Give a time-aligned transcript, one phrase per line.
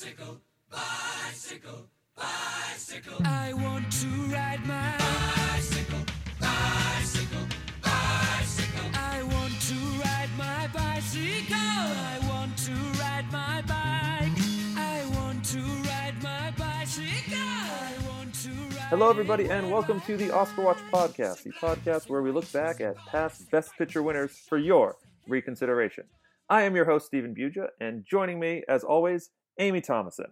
[0.00, 0.40] Bicycle,
[0.70, 3.26] bicycle, bicycle.
[3.26, 5.98] I want to ride my bicycle,
[6.40, 7.46] bicycle,
[7.82, 8.90] bicycle.
[8.94, 11.56] I want to ride my bicycle.
[11.56, 14.38] I want to ride my bike.
[14.76, 17.36] I want to ride my bicycle.
[17.36, 22.08] I want to ride Hello, everybody, and welcome to the Oscar Watch Podcast, the podcast
[22.08, 24.94] where we look back at past Best Picture winners for your
[25.26, 26.04] reconsideration.
[26.48, 29.30] I am your host, Stephen Buja, and joining me, as always,
[29.60, 30.30] Amy Thomason.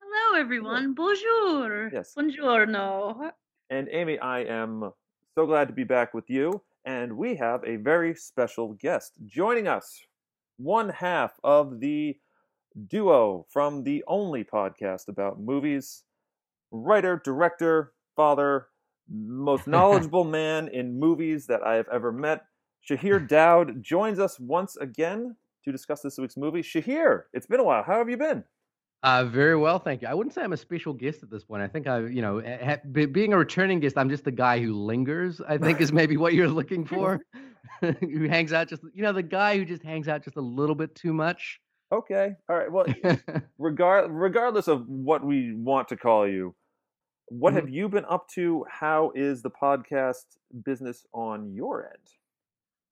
[0.00, 0.94] Hello, everyone.
[0.94, 1.90] Bonjour.
[1.92, 2.14] Yes.
[2.16, 3.32] Buongiorno.
[3.70, 4.92] And Amy, I am
[5.34, 9.66] so glad to be back with you, and we have a very special guest joining
[9.66, 10.00] us.
[10.58, 12.16] One half of the
[12.86, 16.04] duo from the only podcast about movies,
[16.70, 18.68] writer, director, father,
[19.10, 22.44] most knowledgeable man in movies that I have ever met.
[22.88, 26.62] Shahir Daud joins us once again to discuss this week's movie.
[26.62, 27.82] Shahir, it's been a while.
[27.82, 28.44] How have you been?
[29.02, 30.08] Uh, very well, thank you.
[30.08, 31.62] I wouldn't say I'm a special guest at this point.
[31.62, 34.60] I think I, you know, ha- be, being a returning guest, I'm just the guy
[34.60, 35.42] who lingers.
[35.46, 37.20] I think is maybe what you're looking for.
[37.80, 40.74] who hangs out just, you know, the guy who just hangs out just a little
[40.74, 41.60] bit too much.
[41.92, 42.34] Okay.
[42.48, 42.70] All right.
[42.72, 42.86] Well,
[43.58, 46.54] regard regardless of what we want to call you,
[47.28, 47.56] what Mhm.
[47.56, 48.64] have you been up to?
[48.70, 50.24] How is the podcast
[50.64, 52.08] business on your end?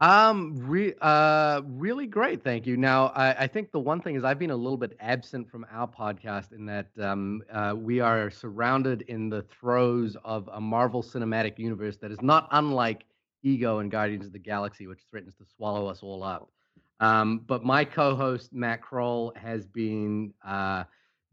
[0.02, 2.76] Um, re- uh, really great, thank you.
[2.76, 5.64] Now, I, I think the one thing is I've been a little bit absent from
[5.70, 11.04] our podcast in that um, uh, we are surrounded in the throes of a Marvel
[11.04, 13.04] Cinematic Universe that is not unlike
[13.44, 16.50] Ego and Guardians of the Galaxy, which threatens to swallow us all up.
[16.98, 20.82] Um, but my co-host Matt Kroll has been uh,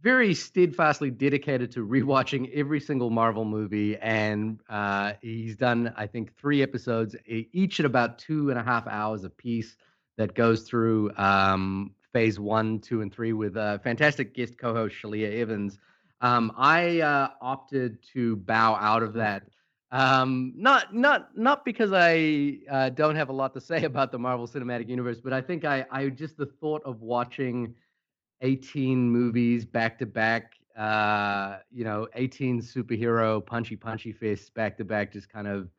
[0.01, 6.35] very steadfastly dedicated to rewatching every single Marvel movie, and uh, he's done, I think,
[6.37, 9.75] three episodes, each at about two and a half hours a piece,
[10.17, 15.39] that goes through um, phase one, two, and three with a fantastic guest co-host Shalia
[15.39, 15.79] Evans.
[16.21, 19.43] Um, I uh, opted to bow out of that.
[19.91, 24.19] Um, not not not because I uh, don't have a lot to say about the
[24.19, 27.73] Marvel Cinematic Universe, but I think I I just the thought of watching
[28.41, 34.85] 18 movies back to back, uh, you know, 18 superhero punchy punchy fists back to
[34.85, 35.69] back, just kind of.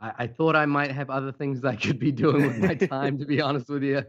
[0.00, 3.18] I, I thought I might have other things I could be doing with my time,
[3.18, 4.02] to be honest with you.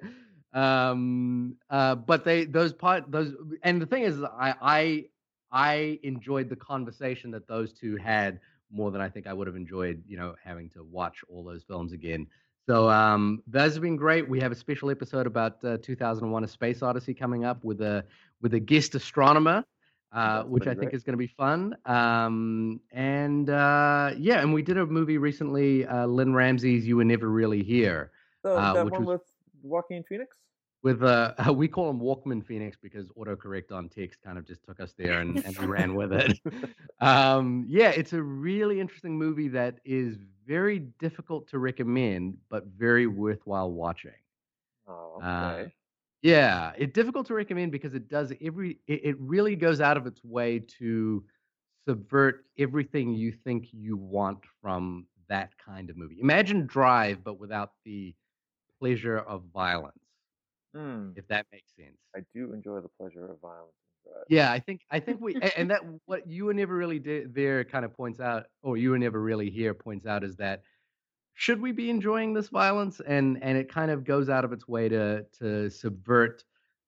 [0.53, 3.33] Um, uh, but they those part those
[3.63, 5.05] and the thing is, I I
[5.51, 8.39] I enjoyed the conversation that those two had
[8.71, 11.63] more than I think I would have enjoyed, you know, having to watch all those
[11.63, 12.27] films again.
[12.67, 14.27] So um, those have been great.
[14.27, 18.05] We have a special episode about uh, 2001: A Space Odyssey coming up with a
[18.41, 19.65] with a guest astronomer,
[20.13, 21.75] uh, which I think is going to be fun.
[21.85, 27.03] Um, and uh, yeah, and we did a movie recently, uh, Lynne Ramsay's "You Were
[27.03, 28.11] Never Really Here."
[28.43, 29.27] So Uh, that which one was- with
[29.63, 30.37] Joaquin Phoenix.
[30.83, 34.79] with uh we call him Walkman Phoenix because autocorrect on text kind of just took
[34.81, 36.39] us there and, and we ran with it.
[37.01, 43.07] Um yeah, it's a really interesting movie that is very difficult to recommend, but very
[43.07, 44.13] worthwhile watching.
[44.87, 45.73] Oh, Uh, okay.
[46.23, 50.07] Yeah, it's difficult to recommend because it does every it, it really goes out of
[50.07, 51.25] its way to
[51.87, 56.19] subvert everything you think you want from that kind of movie.
[56.21, 58.15] Imagine Drive, but without the
[58.79, 59.99] pleasure of violence
[60.73, 61.97] Hmm, if that makes sense.
[62.15, 63.75] I do enjoy the pleasure of violence.
[64.03, 64.25] Drive.
[64.29, 67.63] Yeah, I think I think we and that what you were never really de- there
[67.63, 70.63] kind of points out, or you were never really here points out is that
[71.35, 74.67] should we be enjoying this violence and and it kind of goes out of its
[74.67, 76.43] way to to subvert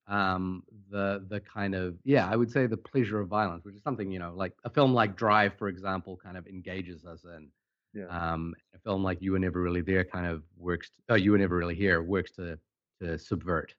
[0.07, 0.61] um
[0.91, 4.11] the the kind of yeah I would say the pleasure of violence, which is something
[4.11, 7.49] you know like a film like Drive, for example, kind of engages us in.
[7.93, 8.07] Yeah.
[8.07, 10.91] Um, a film like You Were Never Really There kind of works.
[11.07, 12.59] Oh, You Were Never Really Here works to
[13.01, 13.73] to subvert.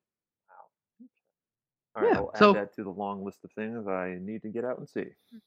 [1.96, 4.42] All right, yeah, I'll add so- that to the long list of things I need
[4.42, 5.06] to get out and see.
[5.30, 5.36] Hmm.
[5.36, 5.38] Hmm.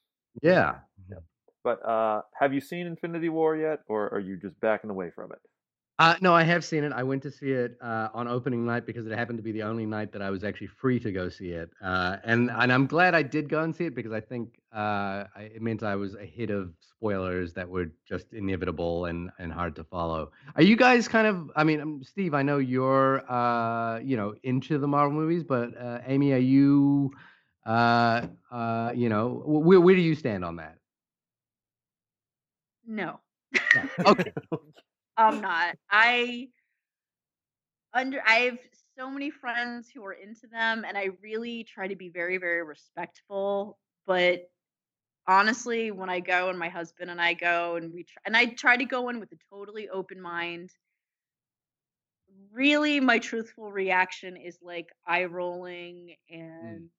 [0.41, 0.75] Yeah.
[1.07, 1.19] Hmm.
[1.63, 5.31] But uh, have you seen Infinity War yet, or are you just backing away from
[5.31, 5.39] it?
[5.99, 6.93] Uh, no, I have seen it.
[6.93, 9.63] I went to see it uh, on opening night because it happened to be the
[9.63, 11.69] only night that I was actually free to go see it.
[11.83, 15.25] Uh, and and I'm glad I did go and see it because I think uh,
[15.35, 19.75] I, it meant I was ahead of spoilers that were just inevitable and, and hard
[19.75, 20.31] to follow.
[20.56, 21.51] Are you guys kind of?
[21.57, 25.77] I mean, um, Steve, I know you're uh, you know into the Marvel movies, but
[25.77, 27.12] uh, Amy, are you?
[27.65, 30.77] Uh, uh, you know, where where do you stand on that?
[32.85, 33.19] No,
[34.06, 34.31] Okay.
[35.19, 35.75] I'm not.
[35.92, 36.50] I
[37.94, 38.60] under I have
[38.98, 42.63] so many friends who are into them, and I really try to be very, very
[42.63, 43.77] respectful.
[44.06, 44.50] But
[45.27, 48.45] honestly, when I go and my husband and I go and we try, and I
[48.48, 50.71] try to go in with a totally open mind.
[52.51, 56.15] Really, my truthful reaction is like eye rolling
[56.63, 56.80] mm.
[56.80, 56.89] and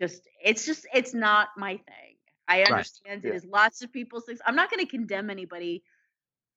[0.00, 2.16] just it's just it's not my thing.
[2.48, 2.86] I Right.
[2.86, 3.34] understand it Yeah.
[3.34, 4.40] is lots of people's things.
[4.46, 5.82] I'm not going to condemn anybody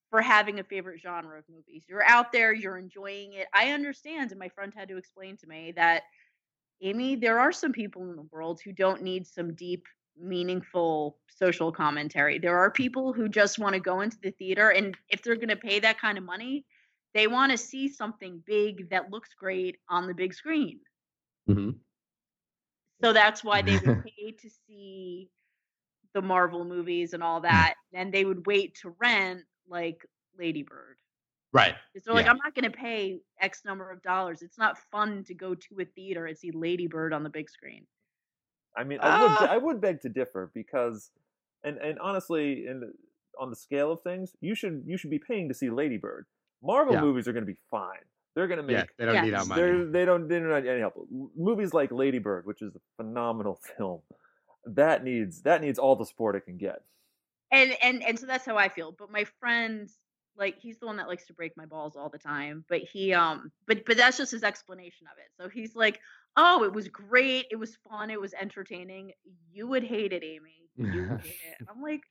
[0.10, 1.84] for having a favorite genre of movies.
[1.88, 3.48] You're out there, you're enjoying it.
[3.54, 6.04] I understand, and my friend had to explain to me that
[6.82, 9.86] Amy, there are some people in the world who don't need some deep,
[10.18, 12.40] meaningful social commentary.
[12.40, 15.50] There are people who just want to go into the theater, and if they're going
[15.50, 16.66] to pay that kind of money,
[17.14, 20.80] they want to see something big that looks great on the big screen.
[21.48, 21.70] hmm
[23.04, 25.30] So that's why they would pay to see
[26.14, 30.06] the Marvel movies and all that, and they would wait to rent like
[30.38, 30.98] Lady Bird.
[31.54, 31.76] Right.
[32.04, 32.32] So like, Yeah.
[32.32, 34.42] I'm not going to pay X number of dollars.
[34.42, 37.50] It's not fun to go to a theater and see Lady Bird on the big
[37.50, 37.86] screen.
[38.76, 39.48] I mean, I would Ah.
[39.50, 41.10] I would beg to differ because,
[41.64, 42.94] and and honestly, in
[43.40, 46.26] on the scale of things, you should you should be paying to see Lady Bird.
[46.62, 47.02] Marvel Yeah.
[47.02, 48.06] movies are going to be fine.
[48.36, 48.76] They're going to make.
[48.76, 48.82] Yeah.
[48.82, 48.98] make.
[48.98, 49.62] They don't need our money.
[49.62, 50.28] They're, they don't.
[50.28, 51.08] They don't need any help.
[51.36, 54.02] Movies like Lady Bird, which is a phenomenal film,
[54.66, 56.84] that needs that needs all the support it can get.
[57.52, 58.92] And and and so that's how I feel.
[58.92, 59.90] But my friend,
[60.38, 62.66] like, he's the one that likes to break my balls all the time.
[62.70, 65.32] But he, um, but but that's just his explanation of it.
[65.42, 66.00] So he's like,
[66.36, 67.48] "Oh, it was great.
[67.52, 68.10] It was fun.
[68.12, 69.14] It was entertaining.
[69.52, 70.70] You would hate it, Amy.
[70.92, 72.02] You would hate it." And I'm like,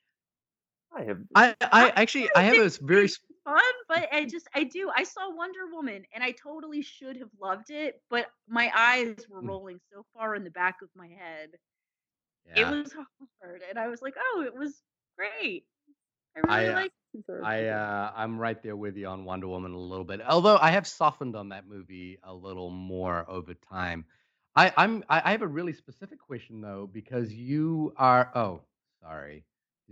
[0.92, 1.22] I have.
[1.34, 3.08] I, I actually I have a very
[3.44, 4.90] fun, but I just I do.
[4.94, 9.42] I saw Wonder Woman, and I totally should have loved it, but my eyes were
[9.42, 9.42] Mm.
[9.42, 11.50] rolling so far in the back of my head.
[12.46, 12.54] yeah.
[12.54, 12.92] It was
[13.40, 14.82] hard, and I was like, "Oh, it was
[15.16, 15.64] great.
[16.36, 16.94] I I, really uh, liked."
[17.42, 20.20] I uh, I'm right there with you on Wonder Woman a little bit.
[20.28, 24.04] Although I have softened on that movie a little more over time.
[24.54, 28.62] I, I'm I, I have a really specific question though because you are oh
[29.02, 29.44] sorry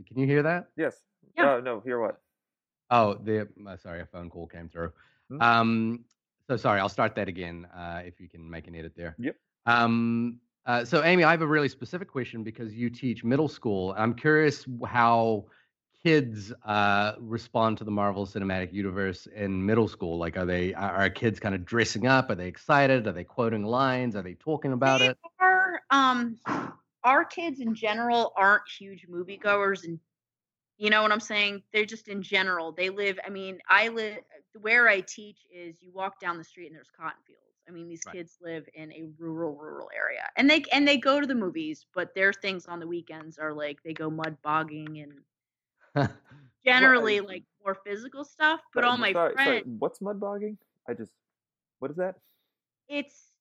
[0.06, 1.03] can you hear that Yes.
[1.37, 1.55] Yeah.
[1.56, 1.81] Uh, no.
[1.81, 2.20] Hear what?
[2.91, 4.93] oh the uh, sorry a phone call came through
[5.31, 5.41] Hmm.
[5.43, 6.05] um
[6.49, 9.37] so sorry I'll start that again uh, if you can make an edit there Yep.
[9.67, 13.95] um uh, so Amy I have a really specific question because you teach middle school
[13.97, 15.47] I'm curious how
[16.05, 20.19] kids uh, respond to the Marvel Cinematic Universe in middle school?
[20.19, 22.31] Like, are they are kids kind of dressing up?
[22.31, 23.07] Are they excited?
[23.07, 24.15] Are they quoting lines?
[24.15, 25.19] Are they talking about They it?
[25.41, 26.39] are, um,
[27.05, 29.99] our kids in general aren't huge moviegoers, and
[30.77, 31.63] you know what I'm saying.
[31.73, 32.73] They're just in general.
[32.73, 33.19] They live.
[33.27, 34.19] I mean, I live
[34.61, 37.44] where I teach is you walk down the street and there's cotton fields.
[37.69, 38.17] I mean, these Right.
[38.17, 41.87] kids live in a rural, rural area, and they and they go to the movies,
[41.95, 45.25] but their things on the weekends are like they go mud bogging and
[46.65, 48.61] generally like more physical stuff.
[48.75, 50.59] But Sorry, all my sorry, sorry, friends, What's mud bogging?
[50.89, 51.15] I just.
[51.79, 52.17] What is that?
[52.89, 53.33] it's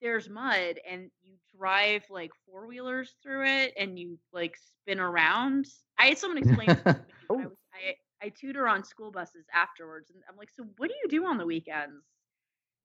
[0.00, 5.66] there's mud and you drive like four wheelers through it and you like spin around.
[5.98, 7.48] I had someone explain this to me I Oh.
[7.48, 11.08] was I, I tutor on school buses afterwards and I'm like, so what do you
[11.08, 12.04] do on the weekends?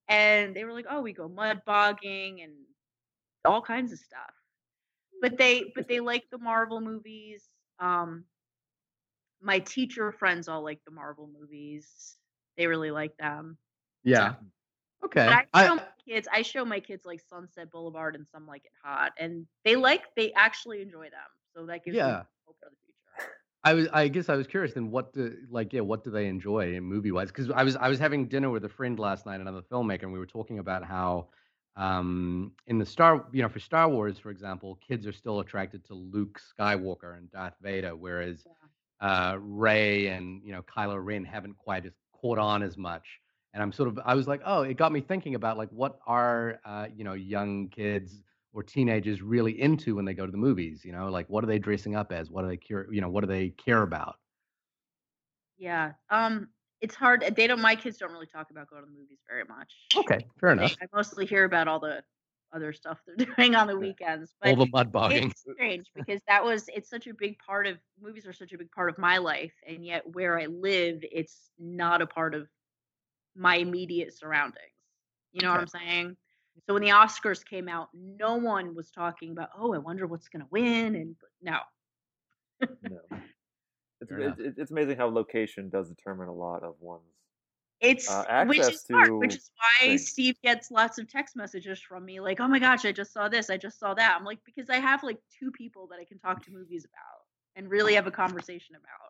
[0.09, 2.53] And they were like, oh, we go mud bogging and
[3.45, 4.33] all kinds of stuff.
[5.21, 7.49] But they but they like the Marvel movies.
[7.79, 8.25] Um
[9.41, 12.17] my teacher friends all like the Marvel movies.
[12.57, 13.57] They really like them.
[14.03, 14.35] yeah.
[15.03, 15.25] Okay.
[15.25, 18.47] But I show I, my kids, I show my kids like Sunset Boulevard and Some
[18.47, 21.29] Like It Hot, and they like, they actually enjoy them.
[21.55, 22.23] So that gives me Yeah.
[22.45, 23.33] hope for the future.
[23.63, 26.27] I was I guess I was curious then what do like yeah what do they
[26.27, 29.25] enjoy in movie wise because I was I was having dinner with a friend last
[29.25, 31.27] night another filmmaker and we were talking about how
[31.75, 35.83] um in the Star you know for Star Wars for example kids are still attracted
[35.85, 38.45] to Luke Skywalker and Darth Vader whereas
[39.01, 43.19] uh Rey and you know Kylo Ren haven't quite as caught on as much.
[43.53, 45.99] And I'm sort of I was like oh it got me thinking about like what
[46.05, 48.23] are uh you know young kids
[48.53, 51.47] or teenagers really into when they go to the movies you know like what are
[51.47, 54.15] they dressing up as what do they care you know what do they care about
[55.57, 55.93] Yeah.
[56.09, 56.49] Um,
[56.81, 57.23] it's hard.
[57.35, 59.73] They don't, my kids don't really talk about going to the movies very much.
[59.95, 62.03] okay fair enough I mostly hear about all the
[62.53, 64.33] other stuff they're doing on the weekends.
[64.41, 67.67] But all the mud bogging it's strange because that was it's such a big part
[67.67, 70.99] of movies are such a big part of my life and yet where i live
[71.11, 72.47] it's not a part of
[73.35, 74.71] my immediate surroundings
[75.33, 76.15] you know what i'm saying
[76.65, 80.27] so when the oscars came out no one was talking about oh i wonder what's
[80.29, 81.59] going to win and no
[82.81, 82.97] No.
[83.99, 87.01] It's, it's, it's amazing how location does determine a lot of one's.
[87.81, 90.07] it's Uh, which access is smart, which is why things.
[90.07, 93.27] steve gets lots of text messages from me like oh my gosh i just saw
[93.27, 96.05] this i just saw that i'm like because i have like two people that i
[96.05, 99.06] can talk to movies about and really have a conversation about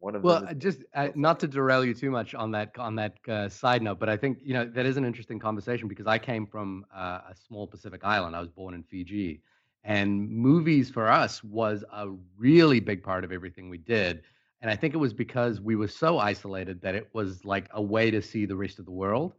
[0.00, 2.50] One of well them uh, is just uh, not to derail you too much on
[2.52, 5.38] that on that uh, side note but i think you know that is an interesting
[5.38, 8.36] conversation because i came from uh, a small pacific island.
[8.36, 9.40] I was born in fiji.
[9.86, 12.08] And movies for us was a
[12.38, 14.22] really big part of everything we did.
[14.60, 17.82] And i think it was because we were so isolated that it was like a
[17.82, 19.34] way to see the rest of the world.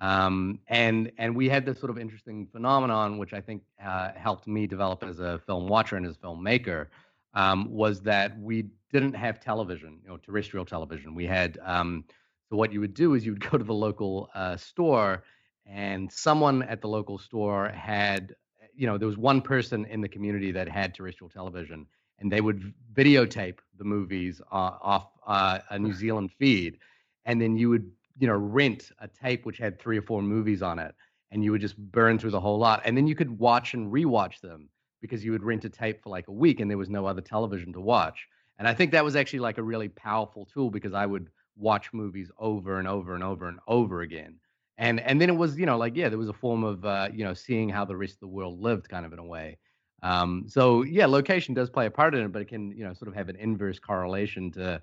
[0.00, 4.46] Um, and and we had this sort of interesting phenomenon, which I think uh, helped
[4.46, 6.88] me develop as a film watcher and as a filmmaker,
[7.34, 11.14] um, was that we didn't have television, you know, terrestrial television.
[11.14, 12.04] We had um,
[12.48, 15.24] so what you would do is you would go to the local uh, store,
[15.66, 18.34] and someone at the local store had,
[18.74, 21.86] you know, there was one person in the community that had terrestrial television,
[22.18, 26.78] and they would videotape the movies uh, off uh, a New Zealand feed,
[27.24, 30.62] and then you would, you know, rent a tape which had three or four movies
[30.62, 30.94] on it,
[31.30, 33.92] and you would just burn through the whole lot, and then you could watch and
[33.92, 34.68] rewatch them
[35.04, 37.20] because you would rent a tape for like a week, and there was no other
[37.20, 38.26] television to watch.
[38.58, 41.92] And I think that was actually like a really powerful tool because I would watch
[41.92, 44.40] movies over and over and over and over again.
[44.78, 47.10] And and then it was, you know, like yeah, there was a form of uh,
[47.12, 49.58] you know, seeing how the rest of the world lived kind of in a way.
[50.02, 52.94] Um, so yeah, location does play a part in it, but it can, you know,
[52.94, 54.82] sort of have an inverse correlation to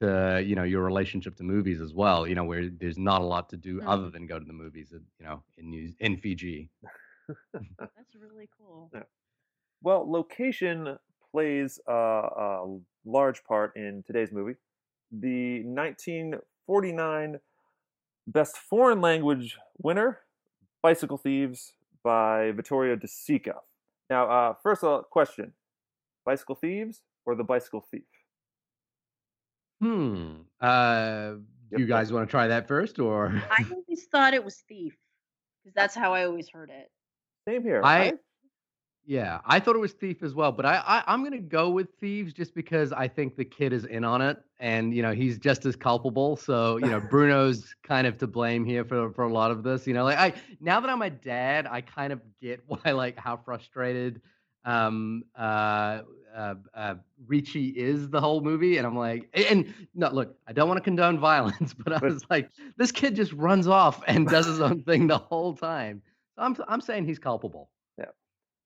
[0.00, 3.24] to, you know, your relationship to movies as well, you know, where there's not a
[3.24, 3.86] lot to do Mm.
[3.86, 6.70] other than go to the movies, you know, in New in Fiji.
[7.96, 8.92] That's really cool.
[9.02, 9.04] Yeah.
[9.82, 10.98] Well, location
[11.30, 14.54] plays a, a large part in today's movie.
[15.10, 17.40] The 1949
[18.26, 20.20] Best Foreign Language winner,
[20.82, 21.72] Bicycle Thieves
[22.04, 23.56] by Vittorio De Sica.
[24.08, 25.52] Now, uh, first of all, question
[26.24, 28.02] Bicycle Thieves or The Bicycle Thief?
[29.80, 30.42] Hmm.
[30.60, 31.34] Uh,
[31.72, 34.94] Yep, you guys want to try that first or I always thought it was thief
[35.64, 36.90] because that's how I always heard it.
[37.48, 37.80] Same here.
[37.82, 38.12] I
[39.04, 41.88] Yeah, I thought it was Thief as well, but I, I I'm gonna go with
[41.98, 45.38] Thieves just because I think the kid is in on it, and you know he's
[45.38, 46.36] just as culpable.
[46.36, 49.88] So you know Bruno's kind of to blame here for for a lot of this.
[49.88, 53.18] You know, like I now that I'm a dad, I kind of get why like
[53.18, 54.20] how frustrated
[54.64, 56.02] um uh
[56.36, 56.94] uh, uh
[57.26, 60.78] Ricci is the whole movie, and I'm like, and- and no, look, I don't want
[60.78, 64.60] to condone violence, but I was like, this kid just runs off and does his
[64.60, 66.02] own thing the whole time.
[66.36, 67.68] So I'm I'm saying he's culpable.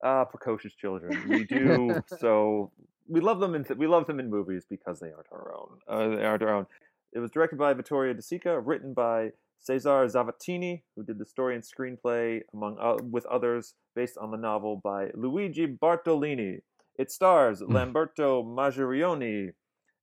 [0.06, 1.10] Uh, precocious children.
[1.28, 2.70] We do so.
[3.08, 5.70] We love them in we love them in movies because they aren't our own.
[5.88, 6.66] Uh, they aren't our own.
[7.12, 11.56] It was directed by Vittorio De Sica, written by Cesar Zavattini, who did the story
[11.56, 16.60] and screenplay among uh, with others, based on the novel by Luigi Bartolini.
[16.98, 17.72] It stars Mm.
[17.74, 19.50] Lamberto Maggiorani,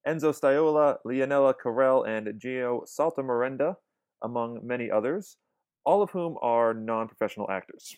[0.08, 3.76] Enzo Staiola, Lianella Carell, and Gio Saltamerenda,
[4.22, 5.38] among many others,
[5.86, 7.96] all of whom are non-professional actors.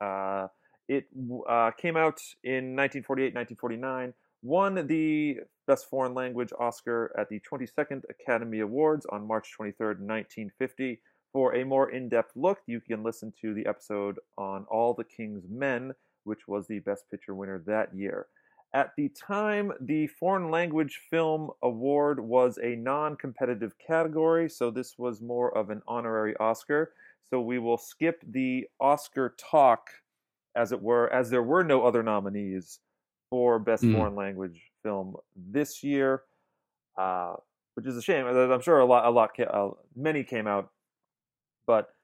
[0.00, 0.48] Uh,
[0.88, 1.06] it
[1.48, 8.02] uh, came out in 1948, 1949, won the Best Foreign Language Oscar at the 22nd
[8.08, 11.00] Academy Awards on March 23rd, 1950.
[11.32, 15.04] For a more in depth look, you can listen to the episode on All the
[15.04, 15.92] King's Men,
[16.24, 18.28] which was the Best Picture winner that year.
[18.74, 24.98] At the time, the Foreign Language Film Award was a non competitive category, so this
[24.98, 26.92] was more of an honorary Oscar.
[27.30, 29.88] So we will skip the Oscar talk,
[30.58, 32.80] as it were, as there were no other nominees
[33.30, 33.92] for Best Mm.
[33.92, 36.24] Foreign Language Film this year,
[36.96, 37.34] uh,
[37.74, 38.26] which is a shame.
[38.26, 40.70] Uh, I'm sure a lot, a lot, uh, many came out,
[41.66, 41.94] but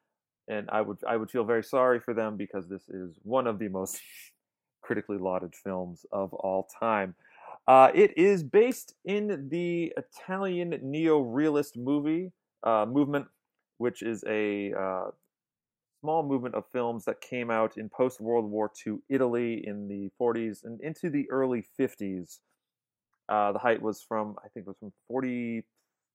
[0.47, 3.59] and I would, I would feel very sorry for them because this is one of
[3.59, 3.99] the most
[4.83, 7.15] critically lauded films of all time.
[7.67, 12.31] Uh, it is based in the Italian neo-realist movie
[12.63, 13.27] uh, movement,
[13.79, 15.05] which is a uh,
[16.05, 20.11] small movement of films that came out in post World War II Italy in the
[20.21, 22.41] 40s and into the early 50s.
[23.31, 25.65] Uh, the height was from I think it was from 43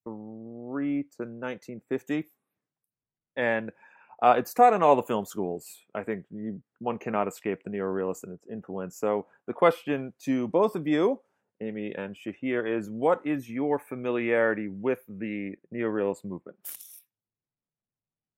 [0.06, 2.24] to 1950,
[3.36, 3.72] and
[4.22, 5.66] uh, it's taught in all the film schools.
[5.96, 8.96] I think you, one cannot escape the neo-realist and its influence.
[8.96, 11.20] So the question to both of you,
[11.62, 16.58] Amy and Shahir, is: What is your familiarity with the neo-realist movement?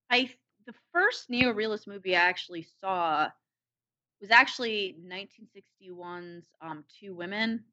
[0.08, 0.30] I
[0.66, 3.28] the first neo-realist movie I actually saw
[4.20, 7.64] was actually 1961's um, Two Women,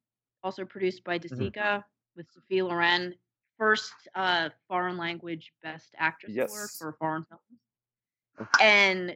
[0.43, 1.51] also produced by De Mhm.
[1.51, 1.83] Sica
[2.15, 3.15] with Sophia Loren.
[3.57, 6.77] First uh, foreign language best actress award Yes.
[6.77, 7.61] for foreign films,
[8.59, 9.15] and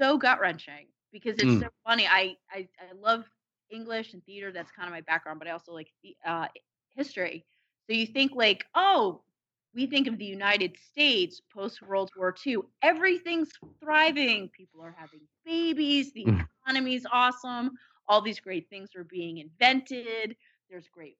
[0.00, 1.58] so gut wrenching because it's Mm.
[1.58, 2.06] so funny.
[2.06, 3.24] I, I I love
[3.70, 4.52] English and theater.
[4.52, 6.48] That's kind of my background, but I also like the, uh,
[6.90, 7.46] history.
[7.88, 9.22] So you think like, oh,
[9.78, 12.58] we think of the United States post World War II.
[12.82, 14.50] Everything's thriving.
[14.56, 16.12] People are having babies.
[16.12, 16.48] The Mm.
[16.66, 17.72] economy's awesome.
[18.08, 20.36] All these great things are being invented.
[20.70, 21.18] There's great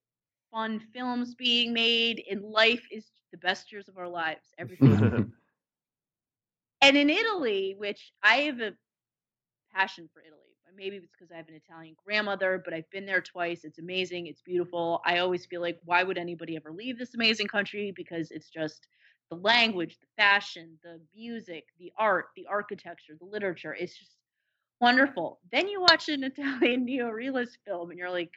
[0.52, 4.54] fun films being made, and life is the best years of our lives.
[4.58, 4.98] Everything
[6.82, 8.72] and in Italy, which I have a
[9.72, 10.47] passion for Italy.
[10.78, 13.64] Maybe it's because I have an Italian grandmother, but I've been there twice.
[13.64, 14.28] It's amazing.
[14.28, 15.02] It's beautiful.
[15.04, 17.92] I always feel like, why would anybody ever leave this amazing country?
[17.96, 18.86] Because it's just
[19.28, 23.74] the language, the fashion, the music, the art, the architecture, the literature.
[23.74, 24.12] It's just
[24.80, 25.40] wonderful.
[25.50, 28.32] Then you watch an Italian neo-realist film and you're like,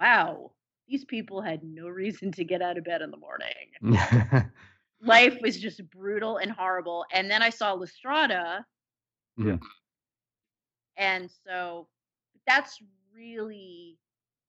[0.00, 0.52] wow,
[0.86, 4.50] these people had no reason to get out of bed in the morning.
[5.02, 7.04] Life was just brutal and horrible.
[7.12, 8.64] And then I saw La Strada.
[9.36, 9.56] Yeah.
[10.96, 11.88] And so
[12.46, 12.80] that's
[13.14, 13.98] really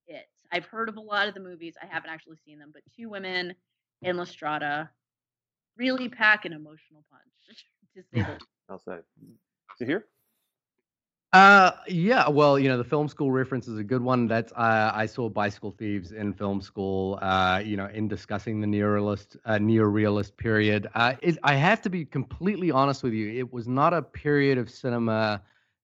[0.07, 0.27] it.
[0.51, 1.75] I've heard of a lot of the movies.
[1.81, 3.53] I haven't actually seen them, but Two Women
[4.01, 4.89] in La Strada
[5.77, 8.45] really pack an emotional punch, to say the least.
[8.69, 8.97] I'll say.
[9.79, 10.05] To hear?
[11.33, 12.29] Uh, yeah.
[12.29, 14.27] Well, you know, the film school reference is a good one.
[14.27, 17.17] That's uh, I saw Bicycle Thieves in film school.
[17.21, 20.88] Uh, you know, in discussing the neorealist uh, neorealist period.
[20.93, 23.31] Uh, it, I have to be completely honest with you.
[23.31, 25.41] It was not a period of cinema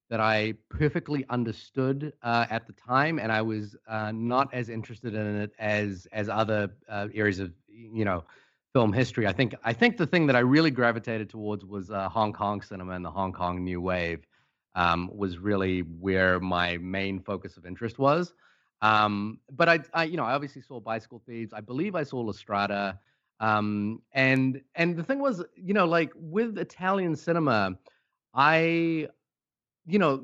[0.09, 5.13] that I perfectly understood uh, at the time, and I was uh, not as interested
[5.13, 8.23] in it as as other uh, areas of you know
[8.73, 9.27] film history.
[9.27, 12.61] I think I think the thing that I really gravitated towards was uh, Hong Kong
[12.61, 14.25] cinema and the Hong Kong New Wave
[14.75, 18.33] um, was really where my main focus of interest was.
[18.81, 21.53] Um, but I, I, you know, I obviously saw Bicycle Thieves.
[21.53, 22.99] I believe I saw La Strada.
[23.41, 27.77] Um, and and the thing was, you know, like with Italian cinema,
[28.33, 29.07] I,
[29.89, 30.24] you know,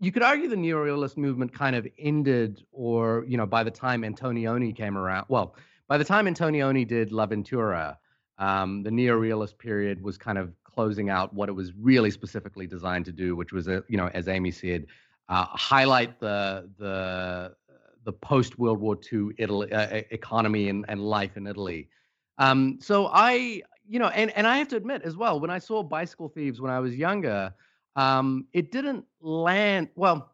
[0.00, 4.02] you could argue the neorealist movement kind of ended, or you know, by the time
[4.02, 5.26] Antonioni came around.
[5.28, 5.54] Well,
[5.88, 7.96] by the time Antonioni did L'Avventura,
[8.38, 13.04] um, the neorealist period was kind of closing out what it was really specifically designed
[13.04, 14.86] to do, which was, a, you know, as Amy said,
[15.28, 17.54] uh, highlight the the
[18.04, 21.88] the post World War II Italy uh, economy and, and life in Italy.
[22.38, 25.58] Um, so I, you know, and and I have to admit as well, when I
[25.58, 27.54] saw Bicycle Thieves when I was younger,
[27.96, 30.30] um, it didn't land well.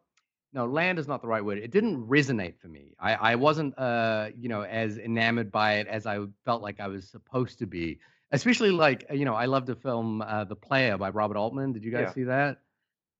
[0.53, 1.59] No, land is not the right word.
[1.59, 2.93] It didn't resonate for me.
[2.99, 6.87] I, I wasn't, uh, you know, as enamored by it as I felt like I
[6.87, 7.99] was supposed to be
[8.31, 11.73] especially like you know, I love the film uh, The Player by Robert Altman.
[11.73, 12.13] Did you guys Yeah.
[12.13, 12.59] see that?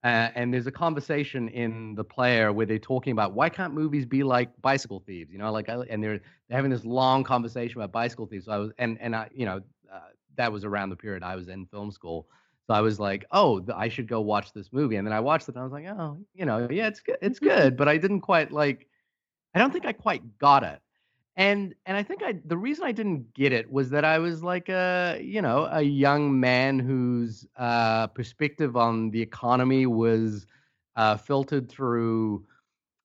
[0.04, 4.06] Uh, and there's a conversation in The Player where they're talking about why can't movies
[4.06, 5.32] be like Bicycle Thieves?
[5.32, 8.46] You know, like I, and they're they're having this long conversation about Bicycle Thieves.
[8.46, 9.62] So I was and and I you know
[9.94, 10.00] uh,
[10.38, 12.28] that was around the period I was in film school.
[12.72, 14.96] So I was like, oh, I should go watch this movie.
[14.96, 17.18] And then I watched it and I was like, oh, you know, yeah, it's good,
[17.22, 18.88] it's good, but I didn't quite like.
[19.54, 20.80] I don't think I quite got it
[21.36, 24.44] and and I think I the reason I didn't get it was that I was
[24.44, 30.46] like a you know a young man whose uh, perspective on the economy was
[30.96, 32.46] uh, filtered through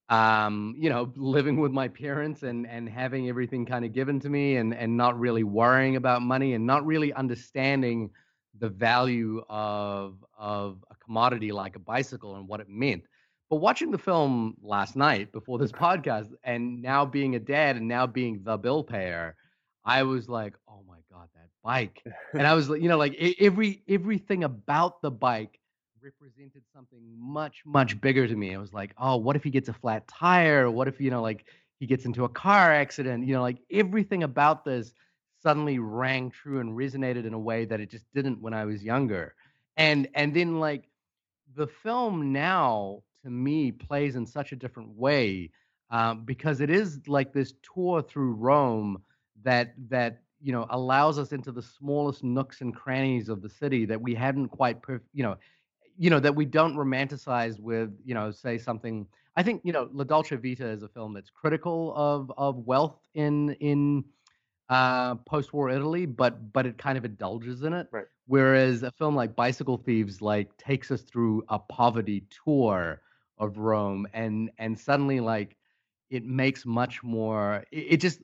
[0.08, 4.28] um, you know living with my parents and and having everything kind of given to
[4.28, 8.10] me and and not really worrying about money and not really understanding
[8.58, 13.04] the value of of a commodity like a bicycle and what it meant.
[13.48, 17.86] But watching the film last night before this podcast, and now being a dad and
[17.86, 19.36] now being the bill payer,
[19.84, 23.82] I was like, "Oh my god, that bike!" And I was, you know, like every
[23.88, 25.60] everything about the bike
[26.02, 28.54] represented something much much bigger to me.
[28.54, 30.70] I was like, "Oh, what if he gets a flat tire?
[30.70, 31.46] What if you know, like
[31.78, 33.26] he gets into a car accident?
[33.26, 34.92] You know, like everything about this
[35.46, 38.82] suddenly rang true and resonated in a way that it just didn't when I was
[38.82, 39.34] younger."
[39.76, 40.88] And and then like
[41.54, 45.50] the film now to me plays in such a different way
[45.90, 49.02] um, because it is like this tour through Rome
[49.42, 53.84] that that you know allows us into the smallest nooks and crannies of the city
[53.86, 55.36] that we hadn't quite perf- you know
[55.96, 59.06] you know that we don't romanticize with you know say something
[59.36, 62.98] I think you know La Dolce Vita is a film that's critical of of wealth
[63.14, 64.04] in in
[64.68, 67.88] uh, post-war Italy, but but it kind of indulges in it.
[67.92, 68.06] Right.
[68.26, 73.00] Whereas a film like Bicycle Thieves like takes us through a poverty tour
[73.38, 75.56] of Rome, and and suddenly like
[76.10, 77.64] it makes much more.
[77.70, 78.20] It, it just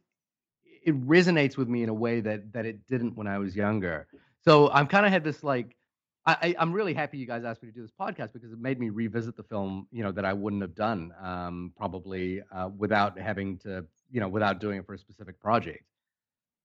[0.85, 4.09] it resonates with me in a way that that it didn't when I was younger.
[4.45, 5.77] So I'm kind of had this like.
[6.25, 8.59] I, I- I'm really happy you guys asked me to do this podcast because it
[8.61, 12.69] made me revisit the film, you know, that I wouldn't have done um, probably uh,
[12.77, 15.83] without having to, you know, without doing it for a specific project.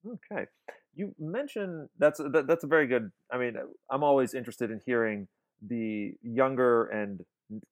[0.08, 0.46] Okay.
[0.96, 3.12] You mentioned that's that, that's a very good.
[3.32, 5.28] I mean, uh, I'm always interested in hearing
[5.62, 7.24] the younger and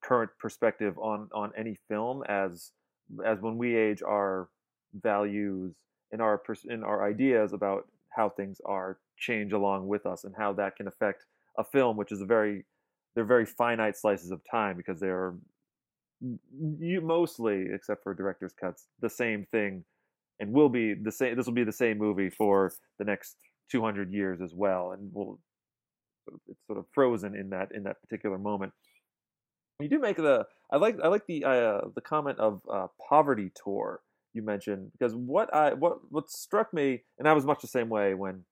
[0.02, 2.72] current perspective on on any film as
[3.26, 4.50] as when we age our
[5.02, 5.74] values
[6.12, 10.54] and our and our ideas about how things are change along with us and how
[10.54, 11.26] that can affect
[11.58, 12.66] a film which is a very
[13.14, 15.34] they're very finite slices of time because they're
[16.80, 19.84] you mostly except for director's cuts the same thing
[20.40, 23.36] and will be the same this will be the same movie for the next
[23.72, 25.40] 200 years as well and will
[26.48, 28.72] it's sort of frozen in that in that particular moment
[29.80, 33.52] you do make the i like i like the uh the comment of uh poverty
[33.64, 34.02] tour
[34.34, 37.90] you mentioned because what i what what struck me and i was much the same
[37.90, 38.44] way when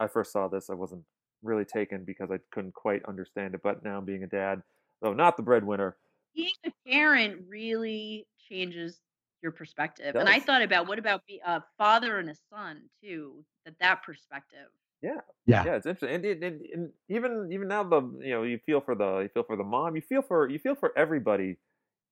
[0.00, 1.04] I first saw this, I wasn't
[1.42, 3.60] really taken because I couldn't quite understand it.
[3.62, 4.62] But now being a dad,
[5.02, 5.96] though not the breadwinner,
[6.34, 8.98] being a parent really changes
[9.42, 10.16] your perspective.
[10.16, 13.44] And I thought about what about be a father and a son too?
[13.64, 14.68] That that perspective.
[15.02, 15.64] Yeah, Yeah.
[15.64, 18.80] yeah, it's interesting, and, it, and, and even even now the you know you feel
[18.82, 21.56] for the you feel for the mom, you feel for you feel for everybody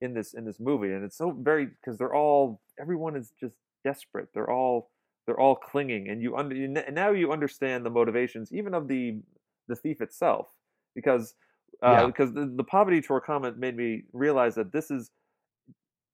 [0.01, 3.57] in this in this movie, and it's so very because they're all everyone is just
[3.85, 4.29] desperate.
[4.33, 4.91] They're all
[5.27, 8.89] they're all clinging, and you under you, and now you understand the motivations even of
[8.89, 9.21] the
[9.69, 10.49] the thief itself
[10.95, 11.35] because
[11.83, 12.07] uh, Yeah.
[12.07, 15.11] because the, the poverty tour comment made me realize that this is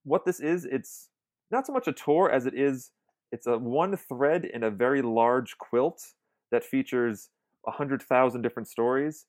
[0.04, 0.64] what this is.
[0.64, 1.08] It's
[1.50, 2.90] not so much a tour as it is
[3.34, 6.12] it's a one thread in a very large quilt
[6.52, 7.30] that features
[7.66, 9.26] a hundred thousand different stories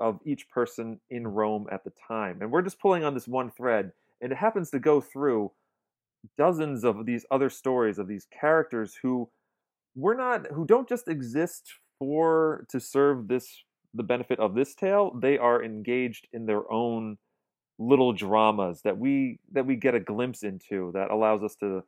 [0.00, 3.48] of each person in Rome at the time, and we're just pulling on this one
[3.48, 5.52] thread, and it happens to go through
[6.36, 9.28] dozens of these other stories of these characters who
[9.94, 13.62] we're not who don't just exist for to serve this
[13.94, 17.18] the benefit of this tale they are engaged in their own
[17.78, 21.82] little dramas that we that we get a glimpse into that allows us to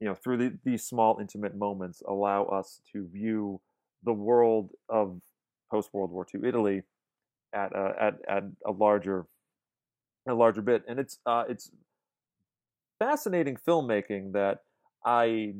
[0.00, 3.60] you know through the, these small intimate moments allow us to view
[4.04, 5.20] the world of
[5.70, 6.82] post World War II Italy
[7.52, 9.26] at a, at at a larger
[10.28, 10.82] a larger bit.
[10.88, 11.70] And it's uh it's
[12.98, 14.60] fascinating filmmaking that
[15.04, 15.54] I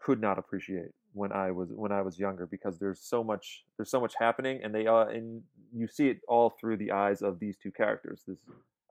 [0.00, 3.90] could not appreciate when I was when I was younger because there's so much there's
[3.90, 5.42] so much happening and they uh and
[5.74, 8.22] you see it all through the eyes of these two characters.
[8.26, 8.38] This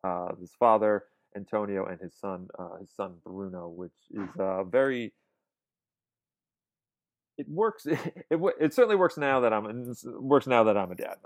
[0.07, 0.93] uh this father
[1.35, 5.13] Antonio and his son uh his son Bruno which is uh very
[7.37, 7.85] it works
[8.31, 9.87] it wo- it certainly works now that I'm it
[10.21, 11.17] works now that I'm a dad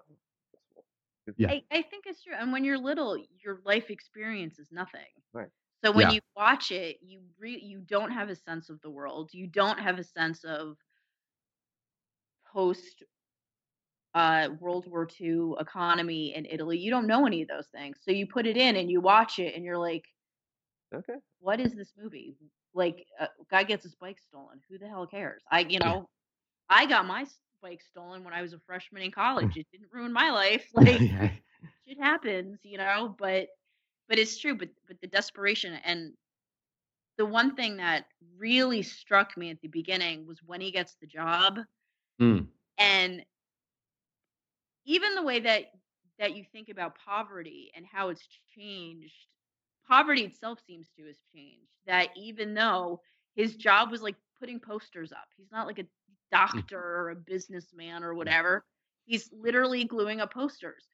[1.37, 1.51] Yeah.
[1.51, 2.33] I, I think it's true.
[2.37, 5.05] And when you're little, your life experience is nothing.
[5.33, 5.49] Right.
[5.83, 6.15] So when Yeah.
[6.15, 9.29] you watch it, you re- you don't have a sense of the world.
[9.33, 10.77] You don't have a sense of
[12.51, 13.03] post
[14.13, 16.78] uh, World War II economy in Italy.
[16.78, 17.97] You don't know any of those things.
[18.02, 20.06] So you put it in and you watch it, and you're like,
[20.93, 22.36] okay "What is this movie?"
[22.74, 24.62] Like, a guy gets his bike stolen.
[24.69, 25.43] Who the hell cares?
[25.52, 26.10] I, you know,
[26.69, 27.26] I got my
[27.62, 29.58] bike stolen when I was a freshman in college.
[29.58, 30.67] It didn't ruin my life.
[30.74, 31.30] Like, yeah.
[31.88, 33.47] shit happens, you know, but
[34.08, 36.13] but it's true, but but the desperation and
[37.17, 38.06] the one thing that
[38.38, 41.60] really struck me at the beginning was when he gets the job
[42.19, 42.47] Mm.
[42.78, 43.24] and
[44.91, 45.65] even the way that
[46.19, 49.27] that you think about poverty and how it's changed
[49.88, 53.01] poverty itself seems to have changed that even though
[53.36, 55.86] his job was like putting posters up he's not like a
[56.32, 58.65] doctor or a businessman or whatever
[59.06, 60.86] he's literally gluing up posters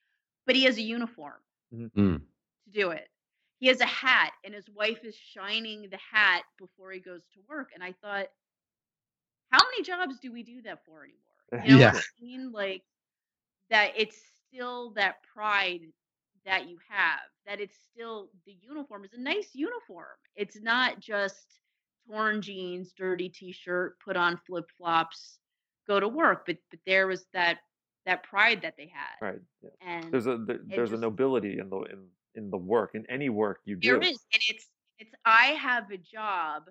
[0.46, 1.40] but he has a uniform
[1.72, 2.22] Mm.
[2.66, 3.10] to do it.
[3.60, 7.42] He has a hat, and his wife is shining the hat before he goes to
[7.50, 7.72] work.
[7.74, 8.28] And I thought,
[9.52, 11.20] how many jobs do we do that for anymore?
[11.62, 11.92] You know Yeah.
[11.92, 12.52] what I mean?
[12.52, 12.84] Like
[13.70, 15.82] that it's still that pride
[16.46, 20.18] that you have, that it's still the uniform is a nice uniform.
[20.36, 21.60] It's not just
[22.10, 25.40] torn jeans, dirty t-shirt, put on flip-flops,
[25.88, 26.46] go to work.
[26.46, 27.60] But but there was that
[28.06, 29.26] that pride that they had.
[29.26, 29.70] right yeah.
[29.86, 33.30] And there's a there, there's a nobility in the in in the work in any
[33.30, 34.68] work you do There is, and it's
[35.00, 36.64] it's I have a job.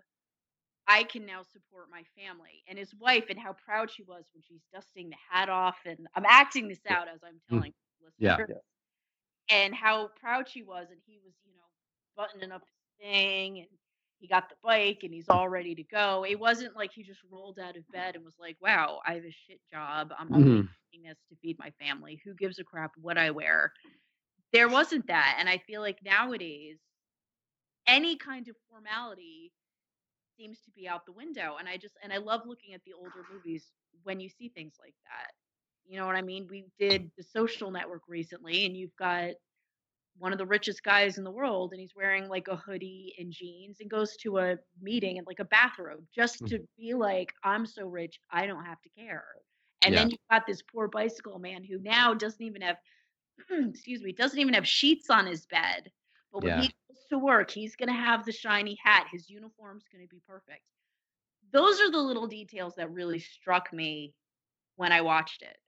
[0.88, 4.42] I can now support my family and his wife, and how proud she was when
[4.42, 5.76] she's dusting the hat off.
[5.84, 7.72] And I'm acting this out as I'm telling
[8.18, 8.36] Yeah.
[8.38, 8.62] listeners.
[9.50, 11.62] And how proud she was, and he was, you know,
[12.16, 13.68] buttoning up his thing, and
[14.18, 16.24] he got the bike, and he's all ready to go.
[16.24, 19.24] It wasn't like he just rolled out of bed and was like, "Wow, I have
[19.24, 20.12] a shit job.
[20.18, 20.68] I'm only Mhm.
[20.92, 22.20] doing this to feed my family.
[22.24, 23.72] Who gives a crap what I wear?"
[24.52, 26.78] There wasn't that, and I feel like nowadays
[27.86, 29.52] any kind of formality
[30.36, 32.92] seems to be out the window and i just and i love looking at the
[32.92, 33.72] older movies
[34.04, 35.32] when you see things like that
[35.86, 39.30] you know what i mean we did the social network recently and you've got
[40.18, 43.32] one of the richest guys in the world and he's wearing like a hoodie and
[43.32, 46.48] jeans and goes to a meeting in like a bathrobe just Mm.
[46.48, 49.24] to be like i'm so rich i don't have to care
[49.82, 49.96] and Yeah.
[49.96, 52.76] then you've got this poor bicycle man who now doesn't even have
[53.50, 55.90] excuse me doesn't even have sheets on his bed
[56.36, 56.72] but when Yeah.
[56.72, 60.14] he goes to work he's going to have the shiny hat his uniform's going to
[60.14, 60.62] be perfect
[61.52, 64.14] those are the little details that really struck me
[64.76, 65.58] when i watched it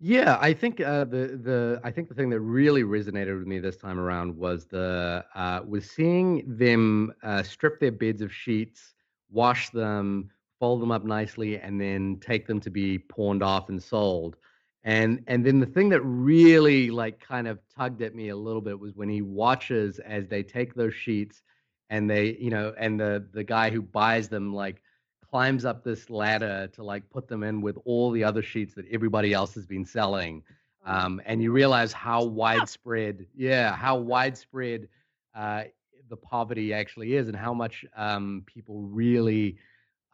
[0.00, 3.58] Yeah, I think uh, the the I think the thing that really resonated with me
[3.60, 8.94] this time around was the uh, was seeing them uh, strip their beds of sheets,
[9.30, 13.82] wash them, fold them up nicely, and then take them to be pawned off and
[13.82, 14.36] sold.
[14.84, 18.60] And and then the thing that really like kind of tugged at me a little
[18.60, 21.42] bit was when he watches as they take those sheets
[21.90, 24.82] and they you know and the the guy who buys them like
[25.30, 28.84] climbs up this ladder to like put them in with all the other sheets that
[28.90, 30.42] everybody else has been selling.
[30.84, 34.88] Oh, Um, and you realize how widespread, yeah, how widespread
[35.34, 35.64] uh,
[36.10, 39.56] the poverty actually is, and how much um, people really,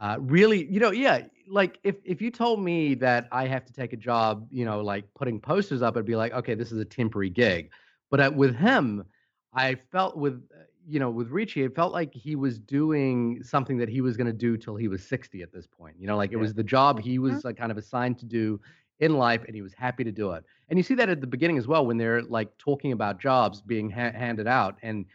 [0.00, 3.72] uh, really, you know, yeah, like if if you told me that I have to
[3.72, 6.78] take a job, you know, like putting posters up, I'd be like, okay, this is
[6.78, 7.70] a temporary gig.
[8.10, 9.04] But uh, with him,
[9.52, 13.78] I felt with uh, you know with Ricci, it felt like he was doing something
[13.78, 15.96] that he was going to do till he was sixty at this point.
[15.98, 17.18] You know, like it was the job he Mhm.
[17.18, 18.60] was like kind of assigned to do
[19.00, 20.44] in life, and he was happy to do it.
[20.68, 23.62] And you see that at the beginning as well when they're like talking about jobs
[23.62, 25.06] being ha- handed out, and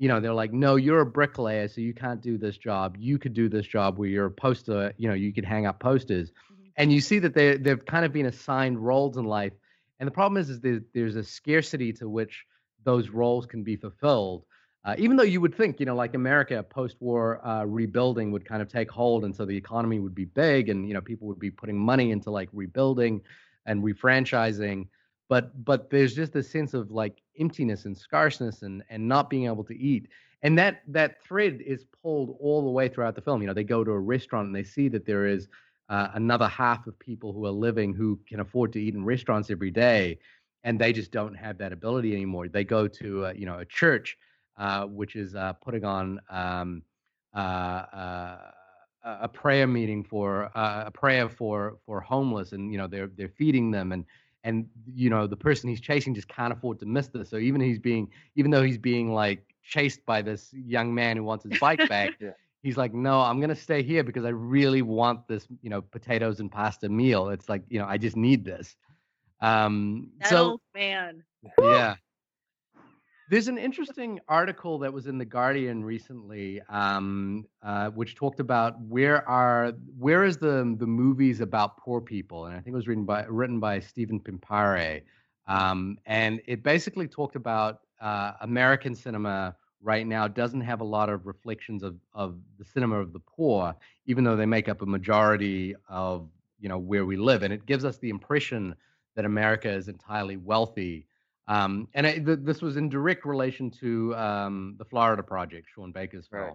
[0.00, 2.96] you know they're like, "No, you're a bricklayer, so you can't do this job.
[2.98, 4.92] You could do this job where you're a poster.
[4.98, 6.72] You know, you could hang up posters." Mhm.
[6.78, 9.54] And you see that they they've kind of been assigned roles in life,
[10.00, 12.44] and the problem is is there, there's a scarcity to which
[12.84, 14.44] those roles can be fulfilled.
[14.84, 18.62] Uh, even though you would think, you know, like America post-war uh, rebuilding would kind
[18.62, 21.38] of take hold, and so the economy would be big, and you know, people would
[21.38, 23.20] be putting money into like rebuilding
[23.66, 24.88] and refranchising.
[25.30, 29.46] But but there's just this sense of like emptiness and scarceness and and not being
[29.46, 30.08] able to eat,
[30.42, 33.42] and that that thread is pulled all the way throughout the film.
[33.42, 35.48] You know, they go to a restaurant and they see that there is
[35.90, 39.50] uh, another half of people who are living who can afford to eat in restaurants
[39.50, 40.18] every day,
[40.64, 42.48] and they just don't have that ability anymore.
[42.48, 44.18] They go to uh, you know a church
[44.58, 46.82] uh, which is uh, putting on um,
[47.34, 48.38] uh, uh,
[49.04, 53.28] a a prayer meeting for a prayer for for homeless, and you know they're they're
[53.28, 54.04] feeding them, and
[54.44, 57.28] and you know the person he's chasing just can't afford to miss this.
[57.30, 61.24] So even he's being even though he's being like chased by this young man who
[61.24, 62.12] wants his bike back.
[62.20, 62.30] Yeah.
[62.62, 66.40] He's like, no, I'm gonna stay here because I really want this, you know, potatoes
[66.40, 67.30] and pasta meal.
[67.30, 68.76] It's like, you know, I just need this.
[69.40, 71.22] Um, That so old man.
[71.58, 71.96] yeah.
[73.30, 78.80] There's an interesting article that was in the Guardian recently, um, uh, which talked about
[78.80, 82.88] where are where is the the movies about poor people, and I think it was
[82.88, 85.02] written by written by Stephen Pimpare,
[85.46, 91.08] um, and it basically talked about uh, American cinema right now doesn't have a lot
[91.08, 93.72] of reflections of of the cinema of the poor,
[94.06, 97.64] even though they make up a majority of you know where we live, and it
[97.64, 98.74] gives us the impression
[99.14, 101.06] that America is entirely wealthy.
[101.50, 105.90] Um, and I, th- this was in direct relation to um, the Florida Project, Sean
[105.90, 106.42] Baker's film.
[106.42, 106.54] Right.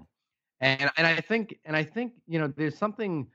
[0.62, 3.28] And and I think and I think you know there's something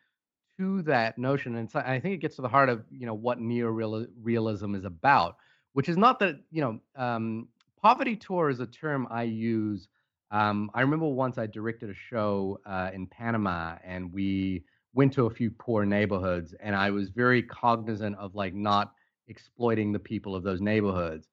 [0.57, 3.13] to that notion, and so I think it gets to the heart of you know
[3.13, 5.37] what neorealism is about,
[5.75, 7.49] which is not that you know um,
[7.81, 9.87] poverty tour is a term I use.
[10.31, 15.27] Um, I remember once I directed a show uh, in Panama, and we went to
[15.27, 18.95] a few poor neighborhoods, and I was very cognizant of like not
[19.29, 21.29] exploiting the people of those neighborhoods.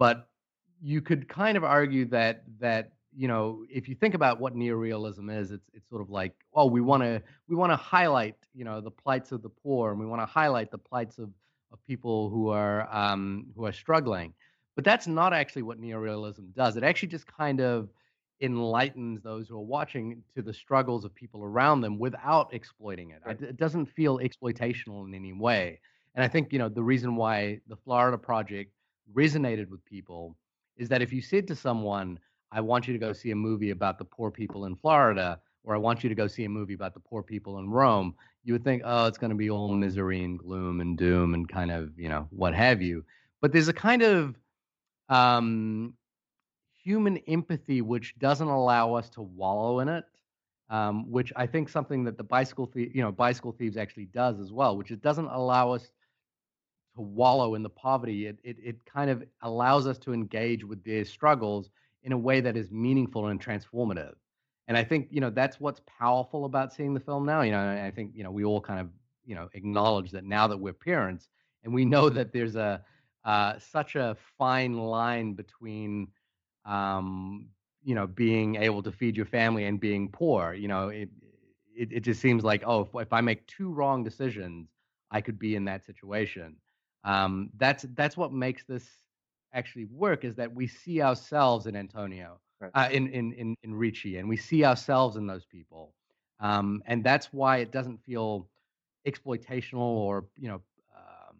[0.00, 0.30] But
[0.80, 5.30] you could kind of argue that that you know if you think about what neorealism
[5.30, 8.64] is, it's it's sort of like oh we want to we want to highlight you
[8.64, 11.28] know the plights of the poor and we want to highlight the plights of
[11.70, 14.32] of people who are um, who are struggling.
[14.74, 16.78] But that's not actually what neorealism does.
[16.78, 17.90] It actually just kind of
[18.40, 23.20] enlightens those who are watching to the struggles of people around them without exploiting it.
[23.26, 23.38] Right.
[23.38, 25.78] It doesn't feel exploitational in any way.
[26.14, 28.72] And I think you know the reason why the Florida Project
[29.14, 30.36] resonated with people
[30.76, 32.18] is that if you said to someone,
[32.52, 35.74] "I want you to go see a movie about the poor people in Florida," or
[35.74, 38.52] "I want you to go see a movie about the poor people in Rome," you
[38.54, 41.70] would think, "Oh, it's going to be all misery and gloom and doom and kind
[41.70, 43.04] of you know what have you."
[43.40, 44.38] But there's a kind of
[45.08, 45.94] um,
[46.82, 50.04] human empathy which doesn't allow us to wallow in it
[50.70, 54.40] um, which i think something that the bicycle thie- you know bicycle thieves actually does
[54.40, 55.90] as well which it doesn't allow us
[56.94, 60.82] to wallow in the poverty it, it it kind of allows us to engage with
[60.84, 61.70] their struggles
[62.02, 64.14] in a way that is meaningful and transformative.
[64.68, 67.82] And i think you know that's what's powerful about seeing the film now you know
[67.84, 68.88] i think you know we all kind of
[69.26, 71.28] you know acknowledge that now that we're parents
[71.64, 72.82] and we know that there's a
[73.24, 76.08] uh, such a fine line between
[76.64, 77.48] um,
[77.82, 81.08] you know being able to feed your family and being poor you know it
[81.76, 84.68] it, it just seems like oh if, if i make two wrong decisions
[85.10, 86.56] i could be in that situation
[87.04, 88.88] um, that's that's what makes this
[89.52, 92.72] actually work is that we see ourselves in antonio Right.
[92.74, 95.94] uh, in, in in in ricci and we see ourselves in those people
[96.40, 98.48] um, and that's why it doesn't feel
[99.06, 100.60] exploitational or you know
[100.96, 101.36] um,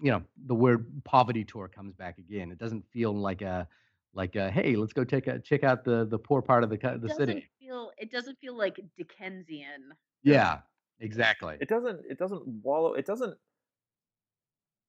[0.00, 3.66] you know the word poverty tour comes back again it doesn't feel like a
[4.14, 6.78] like a, hey let's go take a check out the the poor part of the
[6.78, 9.96] co- It the city feel it doesn't feel like Dickensian.
[10.22, 10.58] yeah
[11.00, 13.36] exactly it doesn't it doesn't wallow it doesn't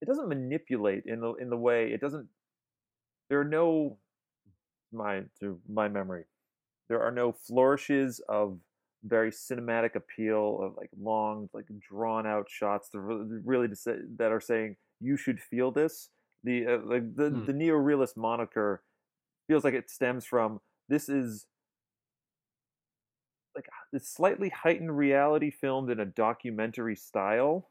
[0.02, 2.28] it doesn't manipulate in the in the way it doesn't
[3.30, 3.98] there are no
[4.92, 6.26] my to my memory
[6.90, 8.60] there are no flourishes of
[9.06, 13.98] very cinematic appeal of like long, like drawn out shots that really, really to say,
[14.18, 16.10] that are saying you should feel this.
[16.44, 17.46] The uh, like the Hmm.
[17.46, 18.84] the neorealist moniker
[19.48, 21.48] feels like it stems from this is
[23.56, 27.70] like this slightly heightened reality filmed in a documentary style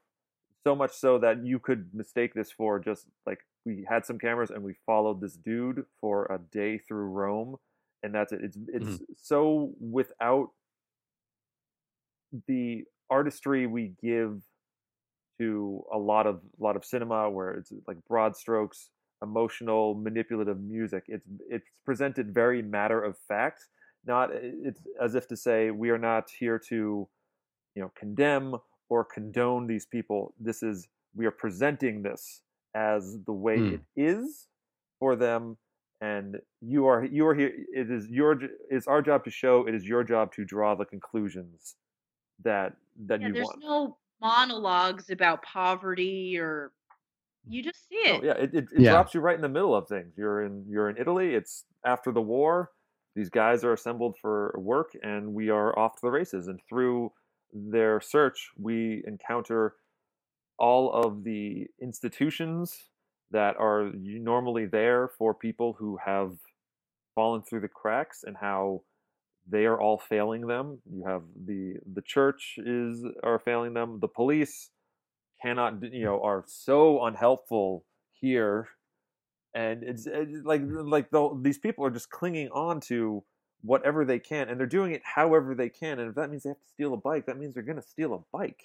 [0.64, 4.50] so much so that you could mistake this for just like we had some cameras
[4.50, 7.56] and we followed this dude for a day through Rome
[8.02, 8.40] and that's it.
[8.42, 8.94] It's mm-hmm.
[8.94, 10.50] it's so without
[12.48, 14.42] the artistry we give
[15.38, 18.90] to a lot of a lot of cinema where it's like broad strokes
[19.22, 21.04] emotional manipulative music.
[21.08, 23.66] It's it's presented very matter of fact
[24.06, 27.08] not it's as if to say we are not here to
[27.74, 28.56] you know condemn
[28.94, 32.42] or condone these people this is we are presenting this
[32.74, 33.74] as the way Hmm.
[33.76, 34.48] it is
[35.00, 35.56] for them
[36.00, 37.52] and you are you are here
[37.82, 40.74] it is your j- it's our job to show it is your job to draw
[40.74, 41.76] the conclusions
[42.44, 42.76] that
[43.06, 46.72] that Yeah, you there's want no monologues about poverty or
[47.46, 48.24] you just see No, it.
[48.24, 48.90] yeah, it, it, it Yeah.
[48.92, 50.12] drops you right in the middle of things.
[50.16, 51.34] You're in you're in Italy.
[51.34, 52.70] It's after the war.
[53.16, 56.48] These guys are assembled for work, and we are off to the races.
[56.48, 57.12] And through
[57.54, 59.76] their search, we encounter
[60.58, 62.90] all of the institutions
[63.30, 66.32] that are normally there for people who have
[67.14, 68.82] fallen through the cracks, and how
[69.48, 70.80] they are all failing them.
[70.92, 74.00] You have the the church is are failing them.
[74.00, 74.70] The police
[75.42, 78.68] cannot you know are so unhelpful here
[79.54, 83.22] and it's, it's like like the, these people are just clinging on to
[83.64, 86.50] whatever they can and they're doing it however they can and if that means they
[86.50, 88.64] have to steal a bike that means they're going to steal a bike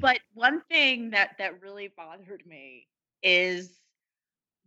[0.00, 2.88] But one thing that that really bothered me
[3.22, 3.80] is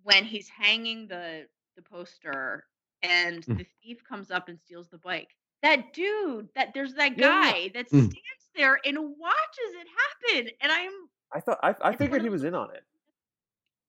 [0.04, 2.68] when he's hanging the the poster
[3.04, 3.58] and Mm.
[3.58, 5.38] the thief comes up and steals the bike.
[5.64, 7.20] That dude, that there's that Yeah.
[7.20, 8.14] guy that Mm.
[8.14, 12.30] stands there and watches it happen, and I'm i thought i, I It's figured he
[12.30, 12.84] was in on it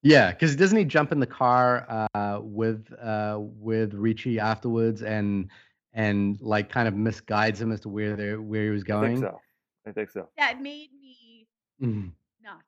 [0.04, 5.50] Yeah, because doesn't he jump in the car uh, with uh, with Ricci afterwards and
[5.94, 9.04] and like kind of misguides him as to where they where he was going?
[9.04, 9.40] i think so
[9.86, 11.46] i think so that made me
[11.80, 12.12] Mhm.
[12.42, 12.62] nuts.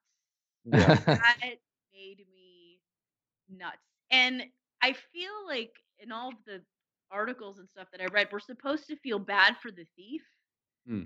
[0.65, 1.37] yeah that
[1.93, 2.81] made me
[3.49, 3.79] nuts.
[4.11, 4.45] And
[4.83, 6.63] I feel like in all of the
[7.11, 10.23] articles and stuff that I read, we're supposed to feel bad for the thief.
[10.87, 11.03] Hmm.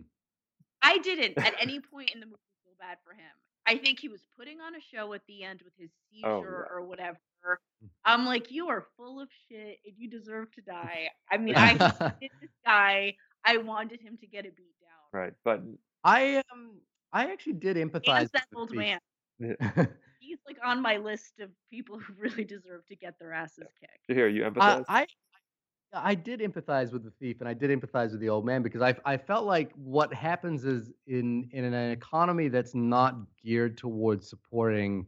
[0.83, 3.33] I didn't at any point in the movie feel bad for him.
[3.70, 6.42] I think he was putting on a show at the end with his seizure Oh,
[6.42, 6.74] yeah.
[6.74, 7.18] or whatever.
[8.04, 11.09] I'm like, you are full of shit and you deserve to die.
[11.30, 13.14] I mean, I hated this guy.
[13.44, 15.20] I wanted him to get a beat down.
[15.20, 15.62] right but
[16.04, 16.72] I um
[17.12, 18.30] I actually did And empathize.
[18.33, 18.98] that with old man.
[20.20, 24.04] He's like on my list of people who really deserve to get their asses kicked.
[24.09, 25.06] here you Uh, empathize I
[25.92, 28.83] I did empathize with the thief, and I did empathize with the old man because
[28.83, 34.29] I I felt like what happens is in in an economy that's not geared towards
[34.29, 35.07] supporting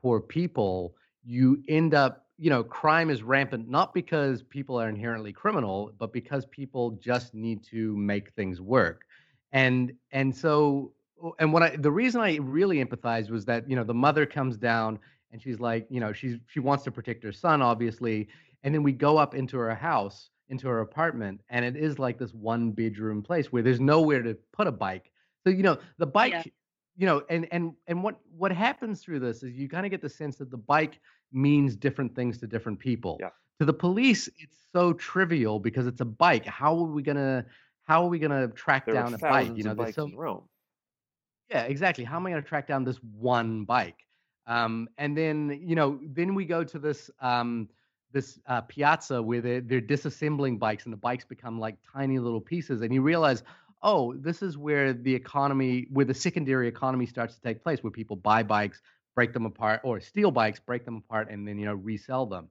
[0.00, 5.32] poor people, you end up you know crime is rampant not because people are inherently
[5.32, 9.04] criminal, but because people just need to make things work,
[9.52, 10.92] and and so
[11.38, 14.56] and what I the reason I really empathized was that you know the mother comes
[14.56, 14.98] down
[15.32, 18.28] and she's like you know she's she wants to protect her son obviously
[18.66, 22.18] and then we go up into her house into her apartment and it is like
[22.18, 25.10] this one bedroom place where there's nowhere to put a bike
[25.44, 26.42] so you know the bike Yeah.
[26.96, 30.02] you know and and and what what happens through this is you kind of get
[30.02, 31.00] the sense that the bike
[31.32, 33.30] means different things to different people Yeah.
[33.60, 37.46] to the police it's so trivial because it's a bike how are we gonna
[37.84, 40.06] how are we gonna track there down a bike you know of there's bikes so
[40.06, 40.44] in rome
[41.48, 42.04] yeah, exactly.
[42.04, 44.04] How am I going to track down this one bike?
[44.48, 47.68] Um, and then you know, then we go to this um,
[48.16, 52.40] this uh, piazza where they're they're disassembling bikes, and the bikes become like tiny little
[52.40, 53.42] pieces, and you realize,
[53.82, 57.90] oh, this is where the economy, where the secondary economy starts to take place, where
[57.90, 58.80] people buy bikes,
[59.14, 62.48] break them apart, or steal bikes, break them apart, and then you know resell them.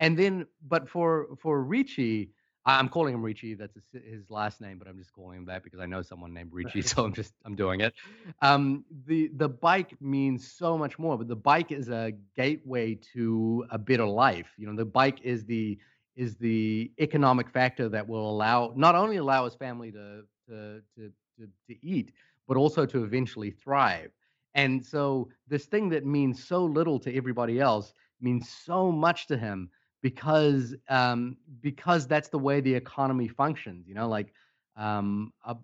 [0.00, 2.30] And then, but for for Ricci,
[2.66, 3.54] I'm calling him Ricci.
[3.54, 6.50] That's his, last name, but I'm just calling him that because I know someone named
[6.52, 7.94] Ricci, so I'm just I'm doing it.
[8.42, 13.64] Um, the the bike means so much more, but the bike is a gateway to
[13.70, 14.48] a better life.
[14.58, 15.78] You know, the bike is the
[16.16, 21.12] is the economic factor that will allow not only allow his family to to to
[21.38, 22.12] to, to eat,
[22.48, 24.10] but also to eventually thrive.
[24.54, 29.36] And so this thing that means so little to everybody else means so much to
[29.36, 29.70] him
[30.06, 33.86] because um, because that's the way the economy functions.
[33.88, 34.32] You know, like
[34.76, 35.54] um, uh,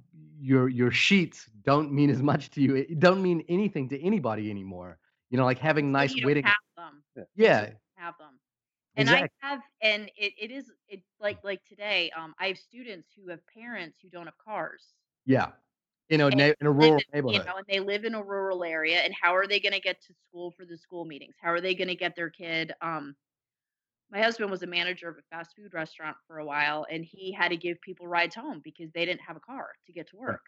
[0.40, 2.76] your your sheets don't mean as much to you.
[2.76, 4.99] It don't mean anything to anybody anymore.
[5.30, 6.45] You know, like having So nice you don't wedding.
[6.45, 7.05] have them.
[7.34, 8.40] Yeah, Have them.
[8.97, 9.22] And Exactly.
[9.22, 12.11] I have, and it, it is it like like today.
[12.16, 14.95] Um, I have students who have parents who don't have cars,
[15.26, 15.53] Yeah.
[16.09, 18.14] In a and na- in a live rural in, you know, and they live in
[18.14, 18.99] a rural area.
[19.01, 21.36] And how are they going to get to school for the school meetings?
[21.40, 22.72] How are they going to get their kid?
[22.80, 23.16] Um,
[24.13, 27.33] my husband was a manager of a fast food restaurant for a while, and he
[27.33, 30.19] had to give people rides home because they didn't have a car to get to
[30.19, 30.43] work.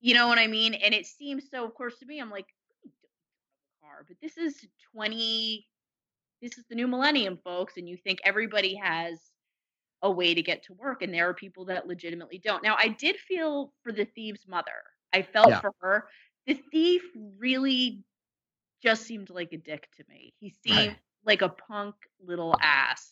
[0.00, 0.74] You know what I mean?
[0.74, 1.64] And it seems so.
[1.64, 2.46] Of course, to me, I'm like,
[2.84, 3.10] "We don't
[3.50, 5.68] have a car, but this is 20
[6.42, 9.32] this is the new millennium, folks, and you think everybody has
[10.02, 12.62] a way to get to work, and there are people that legitimately don't.
[12.62, 14.82] Now, I did feel for the thief's mother.
[15.14, 15.62] I felt Yeah.
[15.62, 16.08] for her.
[16.46, 18.04] The thief really
[18.82, 20.34] just seemed like a dick to me.
[20.40, 21.00] He seemed Right.
[21.24, 21.94] Like a punk
[22.24, 23.10] little ass.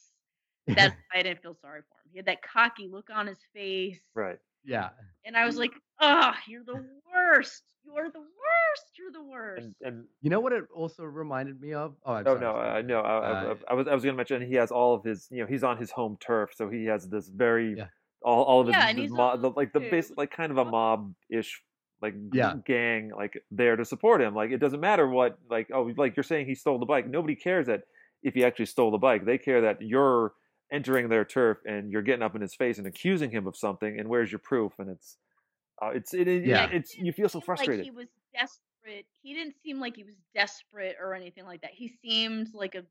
[0.67, 2.11] That's why I didn't feel sorry for him.
[2.13, 3.99] He had that cocky look on his face.
[4.15, 4.39] Right.
[4.65, 4.91] yeah.
[5.25, 7.63] And I was like, oh, you're the worst.
[7.85, 8.85] You're the worst.
[8.99, 9.63] You're the worst.
[9.63, 11.95] And and You know what it also reminded me of?
[12.07, 12.41] Oh, I'm oh sorry.
[12.41, 12.73] no, Steve.
[12.77, 14.95] I no, I, I, Uh, I was I was going to mention he has all
[14.95, 17.87] of his you know he's on his home turf, so he has this very Yeah.
[18.23, 19.91] all all of his, Yeah, and his he's mo- the, like the too.
[19.91, 21.63] basic like kind of a mob ish
[22.01, 22.55] like Yeah.
[22.65, 24.35] gang like there to support him.
[24.35, 27.07] Like it doesn't matter what like oh like you're saying he stole the bike.
[27.07, 27.83] Nobody cares that
[28.25, 29.25] if he actually stole the bike.
[29.25, 30.33] They care that you're
[30.73, 34.01] entering their turf and you're getting up in his face and accusing him of something.
[34.01, 34.73] And where's your proof?
[34.79, 35.19] And it's
[35.81, 36.69] uh, it's it, it, Yeah.
[36.73, 37.85] it's you feel so seem Like frustrated.
[37.85, 39.07] he was desperate.
[39.23, 41.71] He didn't seem like he was desperate or anything like that.
[41.73, 42.83] He seemed like a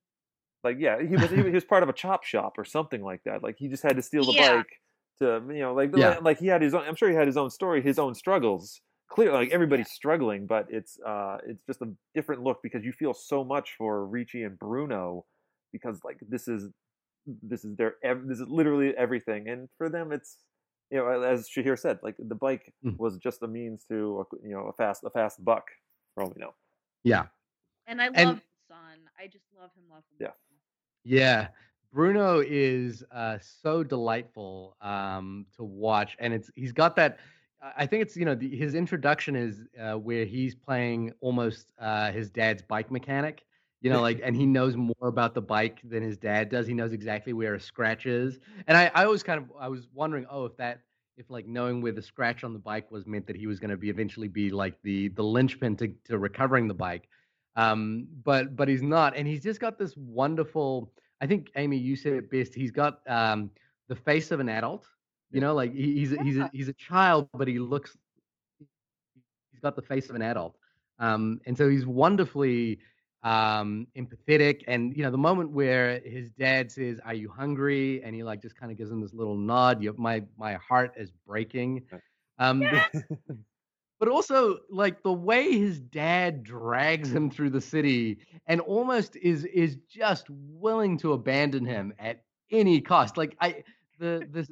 [0.64, 3.44] Like yeah, he was he was part of a chop shop or something like that.
[3.44, 4.58] Like he just had to steal the Yeah.
[4.58, 4.80] bike
[5.20, 6.20] to you know like Yeah.
[6.22, 6.84] like he had his own.
[6.88, 8.82] I'm sure he had his own story, his own struggles.
[9.14, 13.14] Clearly, like everybody's struggling, but it's uh it's just a different look because you feel
[13.14, 15.26] so much for Ricci and Bruno
[15.72, 16.70] because like this is
[17.44, 20.38] this is their ev- this is literally everything, and for them it's
[20.90, 22.98] you know as Shahir said like the bike Mm.
[22.98, 25.66] was just a means to you know a fast a fast buck
[26.16, 26.54] for all we know.
[27.04, 27.26] Yeah.
[27.86, 28.98] and I love his son.
[29.20, 30.18] I just love him, love him.
[30.26, 30.34] Yeah.
[31.04, 31.48] Yeah.
[31.94, 37.20] Bruno is uh, so delightful um, to watch, and it's he's got that.
[37.78, 42.12] I- think it's you know the, his introduction is uh, where he's playing almost uh,
[42.12, 43.46] his dad's bike mechanic,
[43.82, 46.68] you know, like and he knows more about the bike than his dad does.
[46.68, 49.88] He knows exactly where a scratch is, and I, I always kind of I was
[49.94, 50.82] wondering, oh, if that
[51.18, 53.70] if like knowing where the scratch on the bike was meant that he was going
[53.72, 57.08] to be eventually be like the the linchpin to to recovering the bike,
[57.56, 60.92] um, but but he's not, and he's just got this wonderful.
[61.22, 62.54] I think Amy, you said it best.
[62.54, 63.50] He's got um,
[63.88, 64.88] the face of an adult.
[65.34, 67.98] You know, like he's a, he's a, he's a child, but he looks.
[68.60, 70.56] He's got the face of an adult,
[71.00, 72.80] um, and so he's wonderfully
[73.24, 74.62] um, empathetic.
[74.68, 78.42] And you know, the moment where his dad says, "Are you hungry?" and he like
[78.42, 79.82] just kind of gives him this little nod.
[79.82, 81.82] You, my my heart is breaking.
[81.92, 81.98] Yeah.
[82.38, 82.64] Um,
[84.00, 88.18] but also like the way his dad drags him through the city
[88.48, 93.64] and almost is is just willing to abandon him at any cost like i
[94.00, 94.52] the this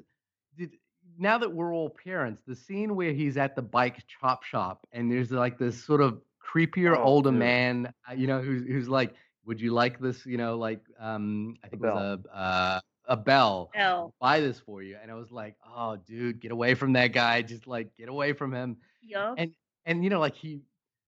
[1.22, 5.12] now that we're all parents the scene where he's at the bike chop shop and
[5.12, 7.40] there's like this sort of creepier Oh, older dude.
[7.40, 9.14] man uh, you know who's who's like
[9.46, 13.18] would you like this you know like um i think it was a uh, a
[13.18, 14.14] bell L.
[14.20, 17.42] buy this for you and i was like oh dude get away from that guy
[17.42, 19.36] just like get away from him Yup.
[19.38, 19.54] and
[19.86, 20.62] and you know like he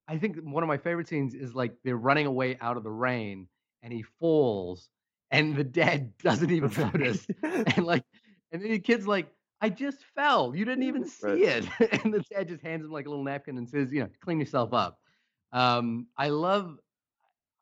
[0.07, 2.91] i think one of my favorite scenes is like they're running away out of the
[2.91, 3.47] rain
[3.81, 4.89] and he falls
[5.31, 8.03] and the dad doesn't even notice and like
[8.51, 9.27] and then the kid's like
[9.63, 10.55] i just fell.
[10.55, 11.45] You didn't even see Right.
[11.45, 11.65] it.
[12.03, 14.39] And the dad just hands him like a little napkin and says you know clean
[14.39, 14.99] yourself up.
[15.53, 16.77] Um i love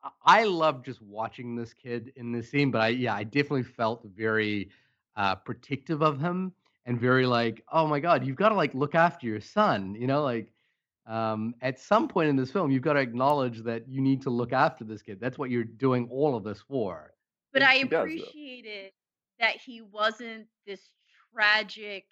[0.02, 3.64] I- i love just watching this kid in this scene but i yeah i definitely
[3.64, 4.70] felt very
[5.16, 6.52] uh protective of him
[6.86, 10.06] and very like oh my god you've got to like look after your son you
[10.06, 10.52] know like
[11.06, 14.30] um, at some point in this film you've got to acknowledge that you need to
[14.30, 15.20] look after this kid.
[15.20, 17.12] That's what you're doing all of this for.
[17.52, 18.34] But He- I he does, though.
[18.34, 18.92] appreciated
[19.38, 20.92] that he wasn't this
[21.34, 22.06] tragic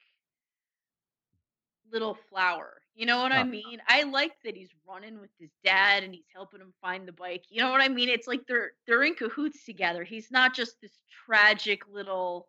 [1.92, 2.82] little flower.
[2.94, 3.80] You know what I mean?
[3.88, 7.44] I like that he's running with his dad and he's helping him find the bike.
[7.48, 8.08] You know what I mean?
[8.08, 10.04] It's like they're they're in cahoots together.
[10.04, 12.48] He's not just this tragic little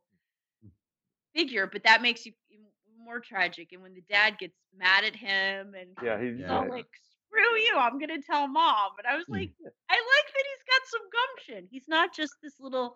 [1.35, 2.33] figure, but that makes you
[3.03, 3.71] more tragic.
[3.71, 6.49] And when the dad gets mad at him and yeah, he's Yeah.
[6.49, 6.87] all like,
[7.27, 7.75] "Screw you!
[7.77, 9.31] I'm gonna tell mom." And I was Mm.
[9.31, 9.51] like,
[9.89, 11.67] I like that he's got some gumption.
[11.71, 12.95] He's not just this little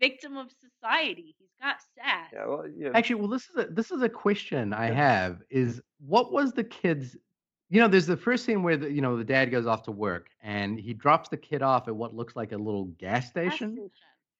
[0.00, 1.34] victim of society.
[1.38, 2.30] He's got sass.
[2.32, 2.90] yeah, well, yeah.
[2.94, 5.42] Actually, well, this is a this is a question I have.
[5.50, 7.16] Is what was the kid's?
[7.70, 9.90] You know, there's the first scene where the you know the dad goes off to
[9.90, 13.30] work and he drops the kid off at what looks like a little gas Gas
[13.30, 13.72] station.
[13.72, 13.90] station.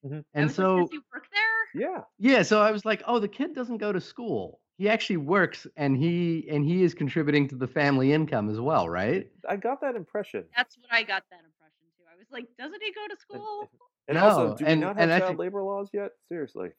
[0.06, 0.24] Mhm.
[0.34, 1.42] And so does he work there?
[1.90, 4.60] yeah, yeah, so I was like, oh, the kid doesn't go to school.
[4.78, 8.88] He actually works and he and he is contributing to the family income as well,
[8.88, 9.28] right?
[9.48, 10.44] I got that impression.
[10.56, 12.04] That's what I got that impression too.
[12.10, 13.68] I was like, doesn't he go to school?
[14.08, 16.12] And No, also, do and- we not have child think- labor laws yet?
[16.28, 16.70] Seriously.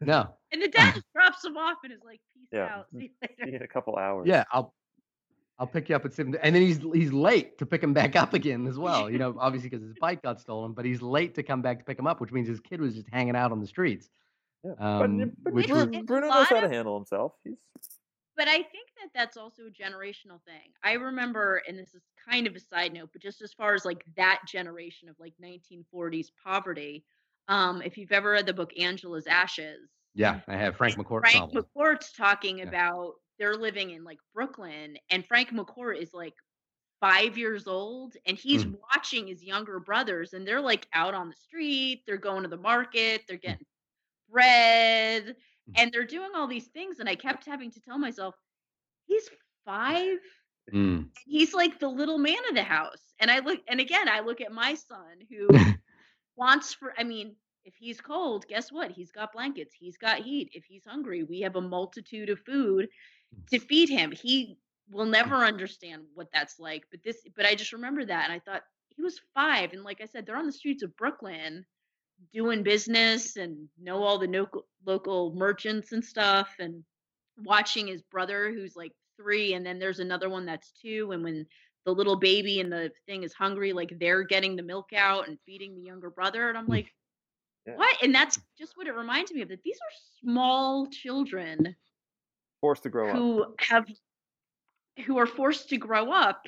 [0.00, 0.28] No.
[0.52, 2.74] And the dad just drops him off and is like, "Peace Yeah.
[2.76, 3.10] out, see you
[3.40, 4.26] later." In a couple hours.
[4.26, 4.72] Yeah, I'll
[5.58, 8.14] I'll pick you up at seven, and then he's he's late to pick him back
[8.16, 9.10] up again as well.
[9.10, 11.84] You know, obviously because his bike got stolen, but he's late to come back to
[11.84, 14.08] pick him up, which means his kid was just hanging out on the streets.
[14.64, 14.72] Yeah.
[14.78, 17.32] Um, but but which Bru- was- Bruno knows how to of- handle himself.
[17.44, 17.56] He's
[18.38, 20.72] But I think that that's also a generational thing.
[20.84, 23.84] I remember, and this is kind of a side note, but just as far as
[23.84, 27.06] like that generation of like 1940s poverty,
[27.48, 31.32] um, if you've ever read the book Angela's Ashes, Yeah, I have Frank McCourt Frank
[31.32, 31.66] novel.
[31.76, 32.72] McCourt's talking Yeah.
[32.72, 36.34] about they're living in like Brooklyn, and Frank McCourt is like
[37.00, 38.78] five years old, and he's Mm.
[38.94, 42.58] watching his younger brothers, and they're like out on the street, they're going to the
[42.58, 43.66] market, they're getting
[44.30, 45.36] bread.
[45.68, 45.72] Mm.
[45.76, 48.34] and they're doing all these things, and I kept having to tell myself,
[49.06, 49.28] he's
[49.64, 50.18] five.
[50.72, 51.08] Mm.
[51.26, 53.02] He's like the little man of the house.
[53.20, 55.48] And I look, and again, I look at my son who
[56.36, 58.92] wants for, I mean, if he's cold, guess what?
[58.92, 60.50] He's got blankets, he's got heat.
[60.52, 62.88] If he's hungry, we have a multitude of food
[63.34, 63.46] mm.
[63.48, 64.12] to feed him.
[64.12, 64.58] He
[64.90, 65.12] will mm.
[65.12, 66.84] never understand what that's like.
[66.90, 68.24] But this, but I just remember that.
[68.24, 69.72] And I thought he was five.
[69.72, 71.64] And like I said, they're on the streets of Brooklyn
[72.32, 76.82] doing business and know all the local, local merchants and stuff and
[77.44, 81.46] watching his brother who's like three and then there's another one that's two and when
[81.84, 85.38] the little baby and the thing is hungry like they're getting the milk out and
[85.44, 86.70] feeding the younger brother and i'm mm.
[86.70, 86.92] like
[87.66, 87.76] Yeah.
[87.76, 91.76] what and that's just what it reminds me of that these are small children
[92.60, 93.16] forced to grow up.
[93.16, 93.86] who have
[95.04, 96.46] who are forced to grow up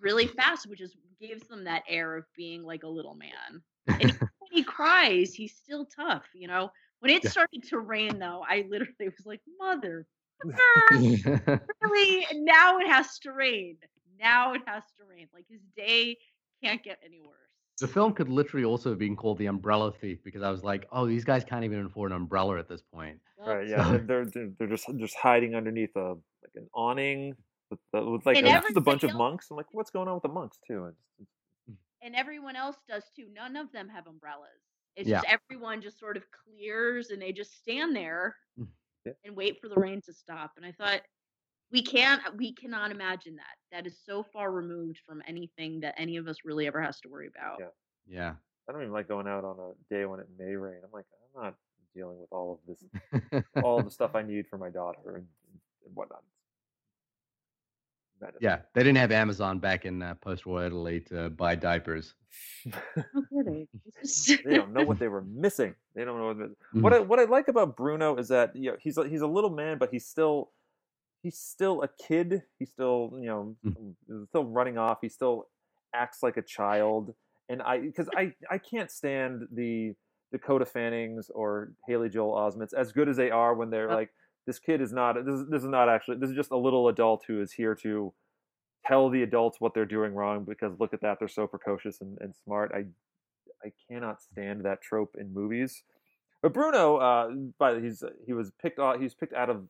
[0.00, 4.18] really fast which is gives them that air of being like a little man and
[4.50, 7.30] he cries he's still tough you know when it Yeah.
[7.30, 10.06] started to rain though i literally was like mother
[10.90, 13.76] really now it has to rain
[14.18, 16.16] now it has to rain like his day
[16.62, 17.36] can't get any worse
[17.80, 20.86] the film could literally also have been called The Umbrella Thief because I was like,
[20.92, 23.18] oh, these guys can't even afford an umbrella at this point.
[23.38, 26.08] Right, yeah, So- they're, they're they're just just hiding underneath a
[26.42, 27.34] like an awning
[27.70, 29.46] with, the, with like a, just a bunch of monks.
[29.50, 30.88] I'm like, what's going on with the monks too?
[30.88, 34.60] It's, it's- and everyone else does too none of them have umbrellas
[34.96, 35.20] it's Yeah.
[35.22, 38.68] just everyone just sort of clears and they just stand there Mm.
[39.04, 39.12] Yeah.
[39.24, 41.00] and wait for the rain to stop and i thought
[41.72, 46.16] we can't we cannot imagine that that is so far removed from anything that any
[46.16, 47.68] of us really ever has to worry about Yeah.
[48.06, 48.34] Yeah.
[48.68, 50.80] I don't even like going out on a day when it may rain.
[50.84, 51.04] I'm like,
[51.36, 51.54] I'm not
[51.94, 55.26] dealing with all of this, all the stuff I need for my daughter and,
[55.86, 56.22] and whatnot.
[58.20, 58.60] That is- yeah.
[58.74, 62.14] They didn't have Amazon back in uh, post war Italy to buy diapers.
[62.66, 63.66] No kidding.
[64.02, 65.74] It's just- they don't know what they were missing.
[65.94, 66.38] They don't know what.
[66.38, 66.82] the- Mm.
[66.82, 69.26] What I, what I like about Bruno is that you know he's a, he's a
[69.26, 70.50] little man, but he's still
[71.22, 72.42] he's still a kid.
[72.58, 73.94] He's still you know Mm.
[74.28, 74.98] still running off.
[75.00, 75.48] He still
[75.94, 77.14] acts like a child,
[77.48, 79.94] and I because I I can't stand the
[80.30, 84.10] Dakota Fannings or Haley Joel Osments as good as they are when they're like
[84.46, 86.88] this kid is not this is, this is not actually this is just a little
[86.88, 88.12] adult who is here to
[88.86, 92.18] tell the adults what they're doing wrong because look at that they're so precocious and,
[92.20, 92.72] and smart.
[92.74, 92.84] I
[93.64, 95.82] i cannot stand that trope in movies.
[96.42, 99.68] But bruno uh by he's he was picked out he was picked out of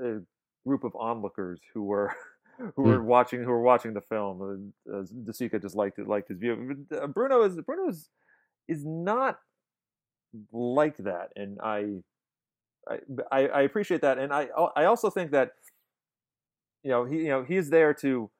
[0.00, 0.18] a
[0.66, 2.12] group of onlookers who were
[2.76, 4.72] who were watching who were watching the film.
[4.92, 6.86] Uh, De Sica just liked it liked his view.
[7.14, 8.08] Bruno is bruno is
[8.68, 9.38] is not
[10.52, 11.30] like that.
[11.36, 11.84] And i
[13.30, 15.52] I, I appreciate that, and I I also think that
[16.82, 18.30] you know he you know he's there to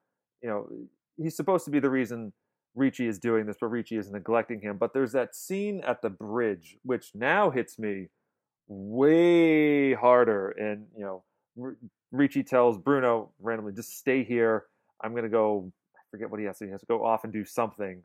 [0.43, 0.69] you know
[1.17, 2.33] he's supposed to be the reason
[2.75, 4.79] Ricci is doing this, but Ricci is neglecting him.
[4.79, 8.09] But there's that scene at the bridge which now hits me
[8.67, 11.23] way harder, and you know
[12.11, 14.67] Ricci tells Bruno randomly, "Just stay here.
[15.03, 16.65] I'm gonna go." I forget what he has to.
[16.67, 18.03] He has to go off and do something.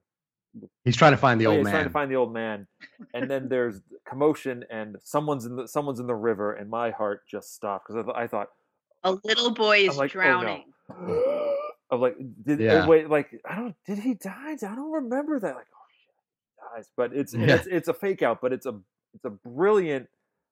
[0.86, 2.68] He's trying to find the Oh, yeah, old he's trying to find the old man,
[3.14, 7.28] and then there's commotion, and someone's in the someone's in the river, and my heart
[7.30, 8.48] just stopped because I, th- I thought,
[9.04, 10.64] a little boy is like, drowning.
[10.89, 11.56] oh no,
[11.91, 12.84] I'm like, did Yeah.
[12.86, 14.54] oh, wait, like I don't, did he die?
[14.54, 15.56] I don't remember that.
[15.56, 17.56] Like, oh shit, dies, but it's Yeah.
[17.56, 18.80] it's it's a fake out, but it's a
[19.14, 20.08] it's a brilliant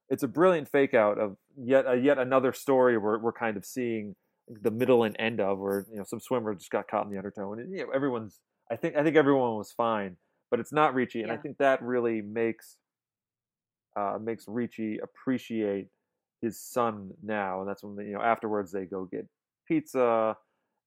[0.10, 3.66] it's a brilliant fake out of yet uh, yet another story where we're kind of
[3.66, 4.16] seeing
[4.62, 7.18] the middle and end of where you know some swimmer just got caught in the
[7.18, 8.39] undertow and you know everyone's
[8.72, 10.18] I think I think everyone was fine,
[10.49, 12.78] but it's not Ricci, and I think that really makes
[13.95, 15.88] uh, makes Ricci appreciate
[16.41, 19.28] his son now, and that's when they, you know afterwards they go get
[19.68, 20.36] pizza,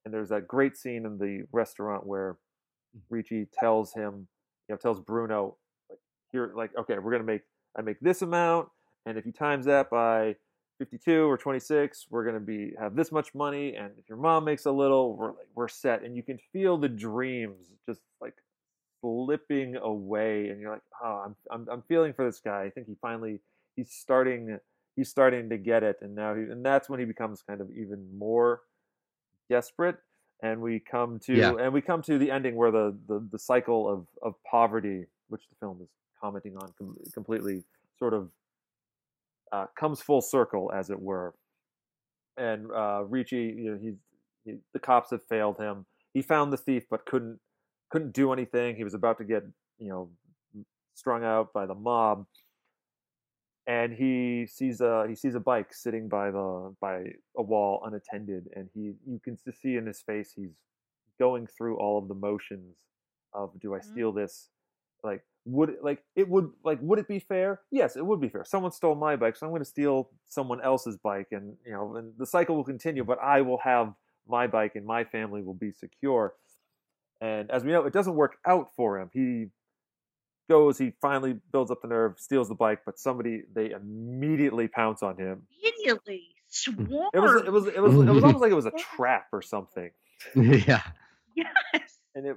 [0.05, 2.39] and there's that great scene in the restaurant where
[3.11, 4.26] Ricci tells him,
[4.68, 5.57] you know, tells Bruno,
[5.89, 5.99] like
[6.33, 7.43] here, like okay, we're gonna make
[7.79, 8.68] I make this amount,
[9.07, 10.35] and if you times that by
[10.79, 14.45] 52 or 26 we're going to be have this much money and if your mom
[14.45, 18.35] makes a little we're like we're set and you can feel the dreams just like
[19.01, 22.62] slipping away, and you're like, oh, I'm I'm I'm feeling for this guy.
[22.64, 23.39] I think he finally
[23.76, 24.59] he's starting
[24.97, 27.70] he's starting to get it, and now he and that's when he becomes kind of
[27.70, 28.62] even more
[29.49, 29.97] desperate.
[30.43, 31.55] And we come to Yeah.
[31.61, 35.43] and we come to the ending where the the, the cycle of of poverty, which
[35.49, 35.89] the film is
[36.20, 37.62] commenting on com- completely,
[37.99, 38.31] sort of
[39.53, 41.35] uh, comes full circle, as it were.
[42.37, 43.97] And uh, Ricci, you know, he's
[44.45, 45.87] he, the cops have failed him.
[46.15, 47.41] He found the thief, but couldn't
[47.91, 48.77] couldn't do anything.
[48.77, 49.43] He was about to get
[49.79, 50.11] you know
[50.95, 52.27] strung out by the mob,
[53.67, 57.05] and he sees a he sees a bike sitting by the by
[57.37, 60.55] a wall unattended, and he you can see in his face he's
[61.19, 62.77] going through all of the motions
[63.33, 63.85] of do I Mhm.
[63.85, 64.51] steal this?
[65.03, 67.61] Like would it- like it would like would it be fair?
[67.71, 68.45] Yes, it would be fair.
[68.45, 71.97] Someone stole my bike, so I'm going to steal someone else's bike, and you know,
[71.97, 73.05] and the cycle will continue.
[73.05, 73.95] But I will have
[74.27, 76.35] my bike, and my family will be secure.
[77.21, 79.11] And as we know, it doesn't work out for him.
[79.13, 79.47] He
[80.49, 85.03] goes, he finally builds up the nerve, steals the bike, but somebody they immediately pounce
[85.03, 85.43] on him.
[85.63, 87.11] Immediately swarm.
[87.13, 89.43] It was it was it was it was almost like it was a trap or
[89.43, 89.91] something.
[90.35, 90.83] yeah.
[91.35, 91.99] yes.
[92.15, 92.37] And it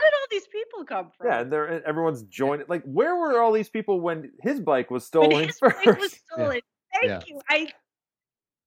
[0.00, 1.26] did all these people come from?
[1.26, 2.66] yeah, and they're everyone's joining.
[2.68, 5.76] Like, where were all these people when his bike was When stolen his first?
[5.84, 6.60] bike was stolen.
[6.92, 7.20] Thank Yeah.
[7.26, 7.40] you.
[7.48, 7.72] I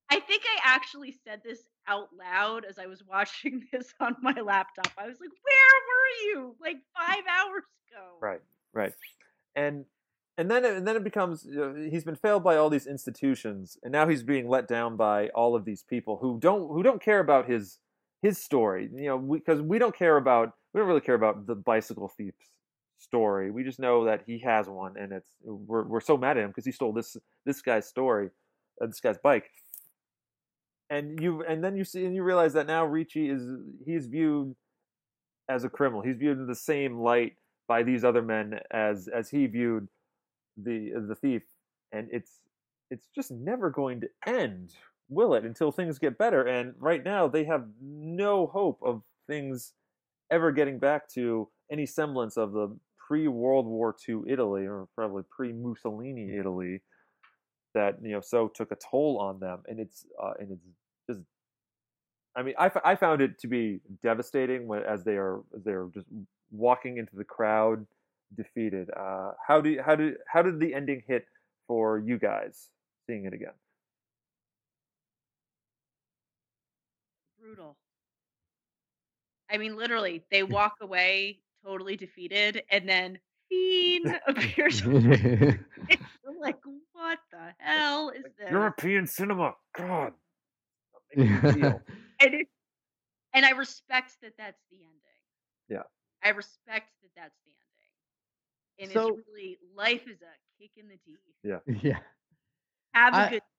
[0.10, 4.34] I think I actually said this out loud as I was watching this on my
[4.40, 4.92] laptop.
[4.98, 6.56] I was like, "Where were you?
[6.62, 8.42] Like five hours ago?" Right,
[8.74, 8.94] right,
[9.56, 9.86] and
[10.38, 12.88] and then it, and then it becomes you know, he's been failed by all these
[12.88, 16.84] institutions, and now he's being let down by all of these people who don't who
[16.84, 17.80] don't care about his
[18.22, 18.90] his story.
[18.94, 22.52] You know, because we, don't care about we don't really care about the bicycle thief's
[23.00, 23.50] story.
[23.50, 26.50] We just know that he has one, and it's we're we're so mad at him
[26.50, 27.16] because he stole this
[27.46, 28.30] this guy's story,
[28.82, 29.46] uh, this guy's bike.
[30.90, 33.42] And you and then you see and you realize that now Ricci is
[33.86, 34.54] he's viewed
[35.48, 36.02] as a criminal.
[36.02, 37.38] He's viewed in the same light
[37.70, 39.88] by these other men as as he viewed
[40.58, 41.44] the the thief,
[41.94, 42.42] and it's
[42.92, 44.74] it's just never going to end,
[45.08, 45.46] will it?
[45.46, 46.44] Until things get better.
[46.44, 49.72] And right now, they have no hope of things
[50.36, 52.78] ever getting back to any semblance of the
[53.08, 56.82] pre World War II Italy, or probably pre Mussolini Italy,
[57.74, 59.64] that you know so took a toll on them.
[59.68, 60.66] And it's uh, and it's
[61.10, 61.22] just
[62.36, 65.64] I mean, I, f- I found it to be devastating when, as they are as
[65.64, 66.08] they are just
[66.52, 67.86] walking into the crowd,
[68.36, 68.90] defeated.
[68.96, 71.26] Uh, how do you- how did how did the ending hit
[71.68, 72.70] for you guys
[73.08, 73.54] seeing it again?
[77.40, 77.78] Brutal.
[79.50, 80.52] I mean, literally, they hmm.
[80.52, 83.20] walk away totally defeated, and then
[83.52, 84.82] Fine appears.
[84.82, 85.60] You're
[86.40, 86.58] like,
[86.94, 88.52] what the hell is this?
[88.52, 90.14] European cinema, God,
[91.16, 91.82] make and
[92.20, 92.48] it,
[93.34, 95.02] and I respect that that's the ending.
[95.70, 95.84] Yeah.
[96.24, 97.52] I respect that that's the
[98.80, 98.92] ending.
[98.92, 101.20] And So- it's really life is a kick in the teeth.
[101.44, 101.60] Yeah.
[101.82, 102.00] yeah.
[102.94, 103.55] Have a I- good day.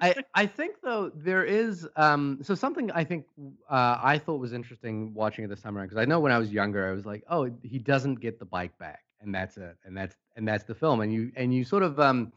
[0.00, 3.26] I, I think though there is um so something I think
[3.68, 6.38] uh, I thought was interesting watching it this time around because I know when I
[6.38, 9.76] was younger I was like oh he doesn't get the bike back and that's it
[9.84, 12.32] and that's and that's the film and you and you sort of um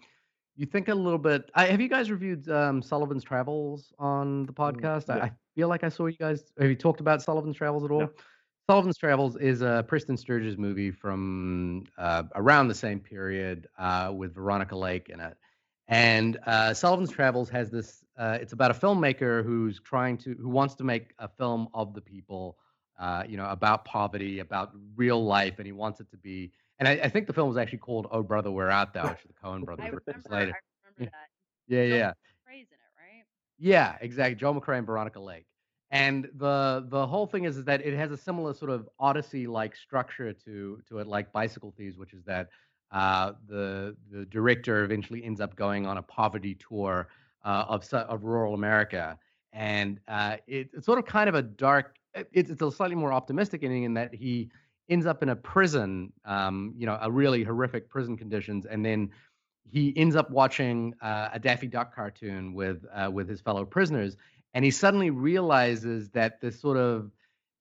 [0.55, 4.53] you think a little bit I, have you guys reviewed um, Sullivan's Travels on the
[4.53, 5.16] podcast yeah.
[5.16, 7.91] I, I feel like I saw you guys have you talked about Sullivan's Travels at
[7.91, 8.09] all No.
[8.70, 14.34] Sullivan's Travels is a Preston Sturges movie from uh, around the same period uh, with
[14.34, 15.36] Veronica Lake in it.
[15.88, 18.03] And uh, Sullivan's Travels has this.
[18.17, 21.93] Uh, it's about a filmmaker who's trying to, who wants to make a film of
[21.93, 22.57] the people,
[22.99, 26.51] uh, you know, about poverty, about real life, and he wants it to be.
[26.79, 29.23] And I, I think the film was actually called "Oh Brother, Where Art Thou," which
[29.27, 30.53] the Coen brothers I remember, later.
[30.53, 31.29] I remember that.
[31.67, 32.09] Yeah, Joel yeah.
[32.53, 32.67] In it,
[32.97, 33.25] right?
[33.57, 34.36] Yeah, exactly.
[34.36, 35.45] Joel McCrea and Veronica Lake.
[35.91, 39.47] And the the whole thing is, is that it has a similar sort of Odyssey
[39.47, 42.49] like structure to to it, like Bicycle Thieves, which is that
[42.94, 47.10] uh, the the director eventually ends up going on a poverty tour
[47.44, 49.18] uh, of of rural America,
[49.52, 51.98] and uh, it, it's sort of kind of a dark.
[52.16, 54.50] it- It's a slightly more optimistic ending in that he
[54.89, 59.10] ends up in a prison, um, you know, a really horrific prison conditions, and then
[59.70, 64.18] he ends up watching uh, a Daffy Duck cartoon with uh, with his fellow prisoners,
[64.54, 67.12] and he suddenly realizes that this sort of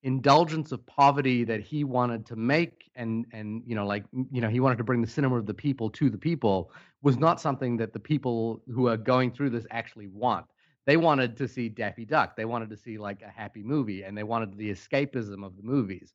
[0.02, 4.48] indulgence of poverty that he wanted to make and and you know like you know
[4.48, 6.72] he wanted to bring the cinema of the people to the people
[7.02, 10.46] was not something that the people who are going through this actually want.
[10.86, 12.36] They wanted to see daffy duck.
[12.36, 15.62] They wanted to see like a happy movie and they wanted the escapism of the
[15.62, 16.14] movies.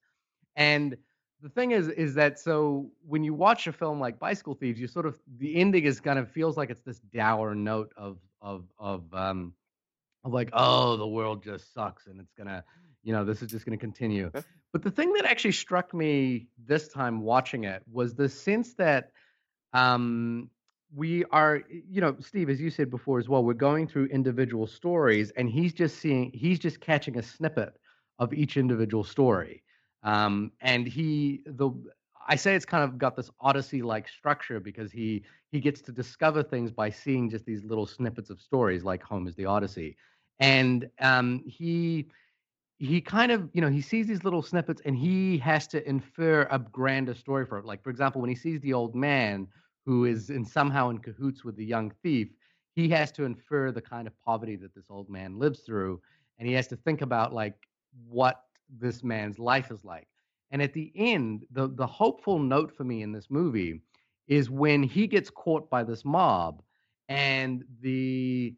[0.55, 0.97] And
[1.41, 4.87] the thing is is that so when you watch a film like bicycle thieves you
[4.87, 8.65] sort of the ending is kind of feels like it's this dour note of of
[8.79, 9.53] of um
[10.23, 12.63] of like oh the world just sucks and it's gonna
[13.07, 14.25] You know, this is just going to continue.
[14.25, 14.45] Okay.
[14.73, 19.11] But the thing that actually struck me this time watching it was the sense that
[19.71, 20.49] um,
[20.93, 24.67] we are, you know, Steve, as you said before as well, we're going through individual
[24.67, 27.77] stories, and he's just seeing, he's just catching a snippet
[28.19, 29.63] of each individual story.
[30.03, 31.71] Um, and he, the,
[32.27, 36.43] I say it's kind of got this Odyssey-like structure because he he gets to discover
[36.43, 39.95] things by seeing just these little snippets of stories, like Homer's The Odyssey,
[40.41, 42.07] and um, he
[42.79, 46.47] he kind of you know he sees these little snippets and he has to infer
[46.51, 47.65] a grander story for it.
[47.65, 49.47] Like for example, when he sees the old man
[49.85, 52.29] who is in somehow in cahoots with the young thief,
[52.75, 55.99] he has to infer the kind of poverty that this old man lives through,
[56.37, 57.55] and he has to think about like
[58.07, 58.43] what
[58.79, 60.07] this man's life is like.
[60.51, 63.81] And at the end, the the hopeful note for me in this movie
[64.27, 66.61] is when he gets caught by this mob,
[67.09, 68.55] and the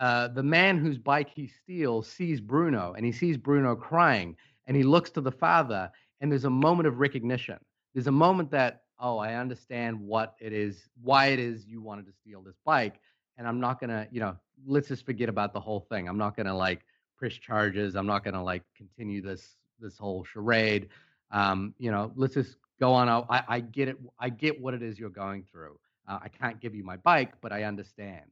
[0.00, 4.36] uh, the man whose bike he steals sees Bruno, and he sees Bruno crying,
[4.66, 5.90] and he looks to the father,
[6.20, 7.58] and there's a moment of recognition.
[7.94, 12.06] There's a moment that oh, I understand what it is, why it is you wanted
[12.06, 13.00] to steal this bike,
[13.36, 14.36] and I'm not gonna, you know,
[14.66, 16.08] let's just forget about the whole thing.
[16.08, 16.80] I'm not gonna like
[17.16, 17.94] press charges.
[17.94, 20.88] I'm not gonna like continue this this whole charade.
[21.30, 23.08] Um, you know, let's just go on.
[23.08, 23.98] I, I get it.
[24.18, 25.78] I get what it is you're going through.
[26.08, 28.24] Uh, I can't give you my bike, but I understand.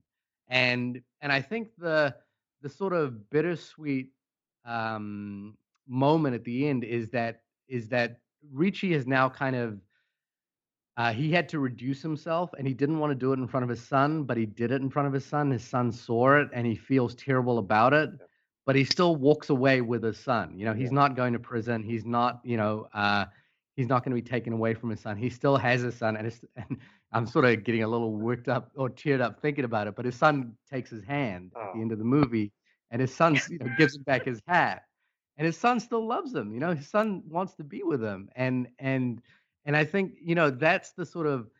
[0.48, 2.14] And and I think the
[2.62, 4.10] the sort of bittersweet
[4.64, 8.20] um, moment at the end is that is that
[8.52, 9.80] Ricci has now kind of
[10.96, 13.64] uh, he had to reduce himself, and he didn't want to do it in front
[13.64, 15.50] of his son, but he did it in front of his son.
[15.50, 18.10] His son saw it, and he feels terrible about it.
[18.64, 20.58] But he still walks away with his son.
[20.58, 20.92] You know, he's Yeah.
[20.92, 21.82] not going to prison.
[21.82, 23.26] He's not, you know, uh,
[23.76, 25.16] he's not going to be taken away from his son.
[25.16, 26.78] He still has his son, and, it's, and
[27.16, 29.96] I'm sort of getting a little worked up or teared up thinking about it.
[29.96, 31.82] But his son takes his hand at the Oh.
[31.82, 32.52] end of the movie,
[32.90, 34.84] and his son you know, gives him back his hat,
[35.36, 36.52] and his son still loves him.
[36.52, 39.22] You know, his son wants to be with him, and and
[39.64, 41.50] and I think you know that's the sort of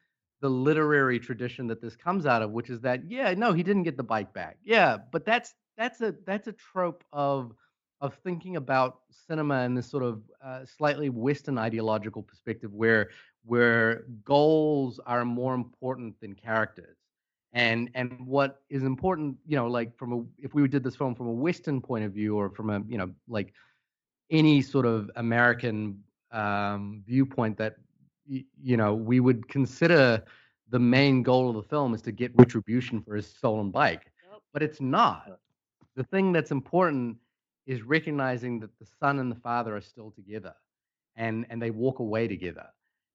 [0.41, 3.85] the literary tradition that this comes out of, which is that yeah, no, he didn't
[3.85, 4.59] get the bike back.
[4.63, 7.55] Yeah, but that's that's a that's a trope of
[8.01, 13.11] of thinking about cinema in this sort of uh, slightly Western ideological perspective, where
[13.47, 16.99] where goals are more important than characters.
[17.53, 21.15] And and what is important, you know, like from a if we did this film
[21.15, 23.53] from a Western point of view, or from a you know like
[24.31, 27.77] any sort of American um, viewpoint that
[28.29, 30.23] y- you know we would consider
[30.71, 34.43] the main goal of the film is to get retribution for his stolen bike, Yep.
[34.53, 35.39] but it's not.
[35.97, 37.19] The thing that's important
[37.67, 40.55] is recognizing that the son and the father are still together,
[41.17, 42.67] and and they walk away together,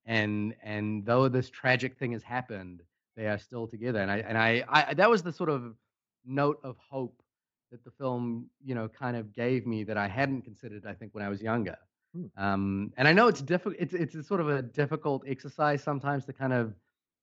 [0.05, 2.81] and and though this tragic thing has happened,
[3.15, 3.99] they are still together.
[3.99, 5.75] And I and I, I that was the sort of
[6.25, 7.21] note of hope
[7.71, 11.15] that the film, you know, kind of gave me that I hadn't considered, I think,
[11.15, 11.77] when I was younger.
[12.13, 12.43] Hmm.
[12.43, 13.75] Um, and I know it's difficult.
[13.79, 16.73] It's it's a sort of a difficult exercise sometimes to kind of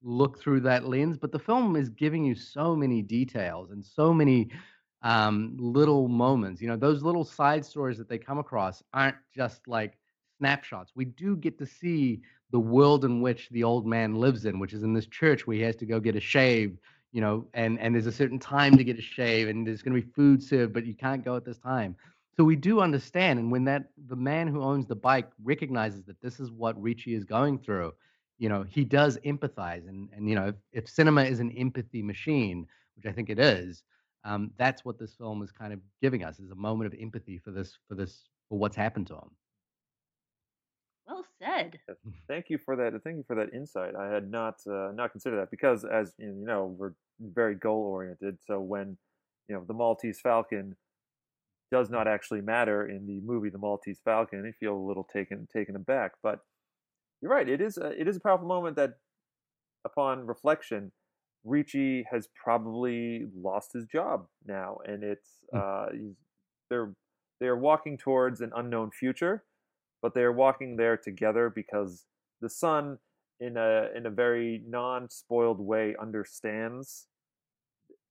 [0.02, 4.14] look through that lens, but the film is giving you so many details and so
[4.14, 4.48] many
[5.02, 6.62] um, little moments.
[6.62, 9.98] You know, those little side stories that they come across aren't just like
[10.38, 10.92] snapshots.
[10.94, 14.72] We do get to see the world in which the old man lives in, which
[14.72, 16.78] is in this church where he has to go get a shave
[17.12, 19.94] you know, and and there's a certain time to get a shave, and there's going
[19.94, 21.96] to be food served, but you can't go at this time.
[22.36, 26.20] So we do understand, and when that the man who owns the bike recognizes that
[26.20, 27.94] this is what Ricci is going through,
[28.38, 32.02] you know, he does empathize, and and you know, if, if cinema is an empathy
[32.02, 33.82] machine, which I think it is,
[34.24, 37.38] um, that's what this film is kind of giving us is a moment of empathy
[37.38, 39.30] for this for this for what's happened to him.
[41.40, 41.78] Said.
[42.26, 42.92] Thank you for that.
[43.04, 43.94] Thank you for that insight.
[43.94, 48.38] I had not uh, not considered that because, as you know, we're very goal oriented.
[48.46, 48.96] So when
[49.48, 50.76] you know the Maltese Falcon
[51.70, 55.46] does not actually matter in the movie The Maltese Falcon, I feel a little taken
[55.52, 56.12] taken aback.
[56.22, 56.40] But
[57.20, 57.48] you're right.
[57.48, 58.94] It is a, it is a powerful moment that,
[59.84, 60.92] upon reflection,
[61.44, 66.16] Ricci has probably lost his job now, and it's uh, he's,
[66.68, 66.94] they're
[67.40, 69.44] they're walking towards an unknown future
[70.02, 72.06] but they're walking there together because
[72.40, 72.98] the son
[73.40, 77.08] in a in a very non-spoiled way understands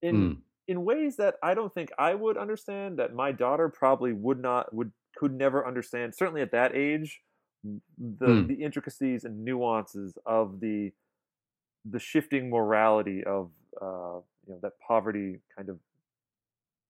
[0.01, 0.41] in Mm.
[0.67, 4.73] in ways that I don't think I would understand that my daughter probably would not
[4.73, 7.21] would could never understand certainly at that age
[7.97, 8.47] the Mm.
[8.47, 10.91] the intricacies and nuances of the
[11.85, 15.79] the shifting morality of uh, you know that poverty kind of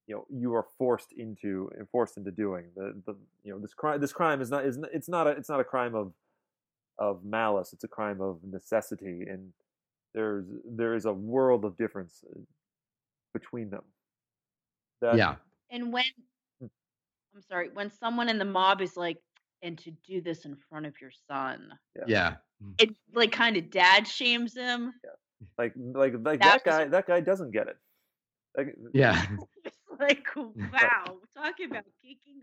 [0.08, 4.00] you know you are forced into forced into doing the the you know this crime
[4.02, 6.14] this crime is not is n- it's not a it's not a crime of
[6.98, 9.52] of malice it's a crime of necessity and
[10.16, 12.40] there's there is a world of difference uh,
[13.34, 13.84] between them
[15.02, 15.36] that Yeah.
[15.70, 16.06] And when
[16.60, 16.68] Hmm.
[17.36, 19.18] I'm sorry, when someone in the mob is like,
[19.62, 21.78] and to do this in front of your son,
[22.08, 22.38] Yeah.
[22.80, 24.94] it like kind of dad shames him.
[25.58, 27.78] Like like like That that was- guy that guy doesn't get it.
[28.58, 29.22] Like, Yeah.
[30.00, 32.42] Like, wow, talking about kicking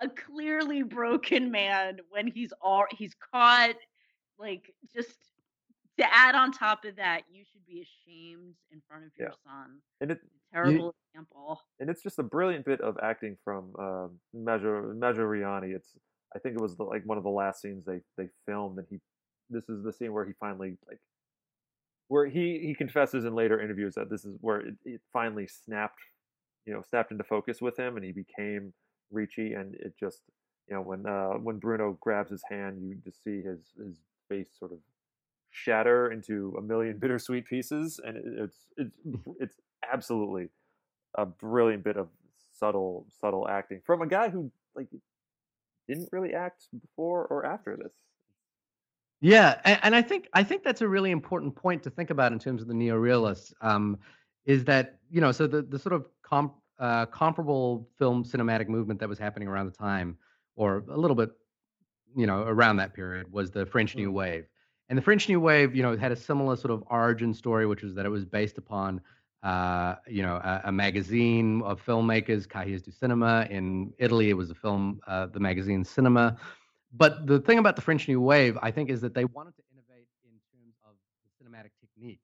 [0.00, 3.76] a clearly broken man when he's all he's caught.
[4.38, 5.10] Like, just
[5.98, 9.34] to add on top of that, you should be ashamed in front of your Yeah.
[9.44, 9.80] son.
[10.00, 10.20] and it
[10.52, 11.60] Terrible example.
[11.78, 15.74] and it's just a brilliant bit of acting from uh, Major Maggiorani.
[15.76, 15.96] It's
[16.34, 18.86] I think it was the, like one of the last scenes they they filmed, and
[18.90, 19.00] he
[19.48, 21.00] this is the scene where he finally like
[22.08, 26.00] where he he confesses in later interviews that this is where it, it finally snapped,
[26.66, 28.72] you know, snapped into focus with him, and he became
[29.10, 30.22] Ricci, and it just
[30.68, 33.96] you know when uh, when Bruno grabs his hand, you just see his his
[34.28, 34.78] face sort of
[35.50, 38.96] shatter into a million bittersweet pieces, and it's it's
[39.40, 39.56] it's
[39.90, 40.48] absolutely
[41.14, 42.08] a brilliant bit of
[42.52, 44.88] subtle subtle acting from a guy who like
[45.88, 47.92] didn't really act before or after this.
[49.20, 52.32] Yeah, and, and I think I think that's a really important point to think about
[52.32, 53.52] in terms of the neorealists.
[53.60, 53.98] Um,
[54.46, 59.00] is that you know so the the sort of comp, uh, comparable film cinematic movement
[59.00, 60.16] that was happening around the time,
[60.56, 61.30] or a little bit,
[62.16, 64.14] you know, around that period was the French New Mm.
[64.14, 64.46] Wave,
[64.88, 67.82] and the French New Wave, you know, had a similar sort of origin story, which
[67.82, 69.00] was that it was based upon.
[69.42, 73.46] Uh, you know, a, a magazine of filmmakers, Cahiers du Cinema.
[73.48, 76.36] In Italy, it was a film, uh, the magazine Cinema,
[76.92, 79.62] but the thing about the French New Wave, I think, is that they wanted to
[79.72, 80.92] innovate in terms of
[81.24, 82.20] the cinematic technique.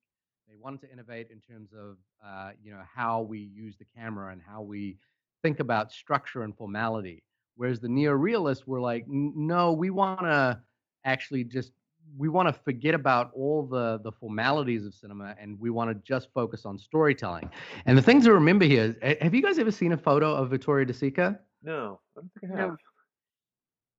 [0.47, 1.97] They wanted to innovate in terms of,
[2.27, 4.97] uh, you know, how we use the camera and how we
[5.41, 7.23] think about structure and formality.
[7.55, 10.61] Whereas the neorealists were like, no, we want to
[11.05, 11.71] actually just
[12.19, 15.95] we want to forget about all the the formalities of cinema and we want to
[16.05, 17.49] just focus on storytelling.
[17.87, 20.35] And the things to remember here is, ha- have you guys ever seen a photo
[20.35, 21.39] of Vittorio De Sica?
[21.63, 22.69] No, I don't think I No.
[22.71, 22.77] have.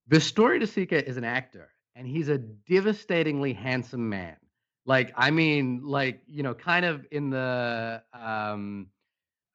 [0.09, 4.35] Vittorio De Sica is an actor, and he's a devastatingly handsome man.
[4.87, 8.87] Like, I mean, like you know, kind of in the um,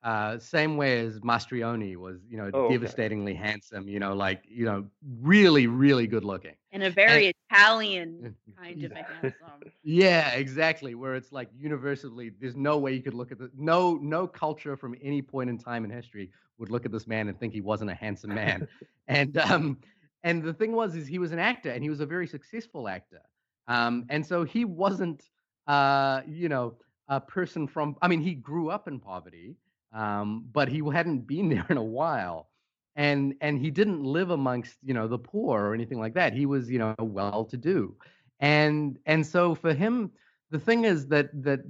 [0.02, 2.72] uh, same way as Mastroianni was, you know, Oh, okay.
[2.72, 3.88] devastatingly handsome.
[3.88, 4.88] You know, like you know,
[5.20, 6.56] really, really good looking.
[6.72, 9.72] And a very Italian kind of a handsome.
[9.84, 10.94] Yeah, exactly.
[10.94, 14.76] Where it's like universally, there's no way you could look at the no no culture
[14.76, 17.60] from any point in time in history would look at this man and think he
[17.60, 18.64] wasn't a handsome man.
[19.08, 19.80] and um
[20.24, 22.88] and the thing was is he was an actor and he was a very successful
[22.88, 23.22] actor.
[23.68, 25.22] Um and so he wasn't
[25.66, 26.74] uh you know
[27.08, 29.56] a person from I mean he grew up in poverty,
[29.92, 32.48] um but he hadn't been there in a while.
[32.96, 36.34] And and he didn't live amongst, you know, the poor or anything like that.
[36.34, 37.96] He was, you know, well to do
[38.42, 40.10] and and so for him
[40.50, 41.60] the thing is that that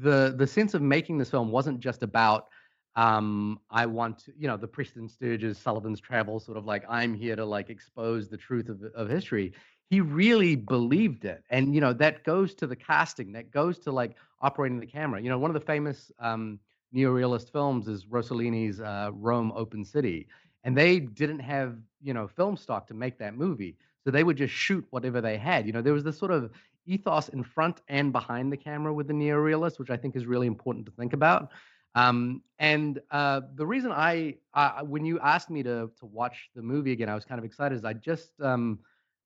[0.00, 2.48] the the sense of making this film wasn't just about
[2.96, 7.14] um i want to you know the preston sturges sullivan's travel sort of like i'm
[7.14, 9.52] here to like expose the truth of, of history
[9.90, 13.92] he really believed it and you know that goes to the casting that goes to
[13.92, 16.58] like operating the camera you know one of the famous um
[16.94, 20.26] neorealist films is rossellini's uh, rome open city
[20.64, 24.36] and they didn't have you know film stock to make that movie so they would
[24.36, 25.66] just shoot whatever they had.
[25.66, 26.50] You know, there was this sort of
[26.86, 30.46] ethos in front and behind the camera with the neorealists, which I think is really
[30.46, 31.50] important to think about.
[31.94, 36.62] Um, and uh, the reason I, I, when you asked me to to watch the
[36.62, 37.76] movie again, I was kind of excited.
[37.76, 38.80] Is I just um,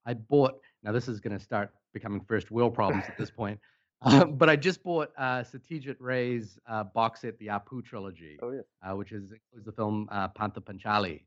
[0.09, 0.55] I bought.
[0.83, 3.61] Now this is going to start becoming first world problems at this point.
[4.03, 8.53] Uh, but I just bought uh, Satyajit Ray's uh, box set, the Apu trilogy Oh
[8.53, 8.61] yeah.
[8.83, 11.23] uh, which is includes the film uh, Pather Panchali,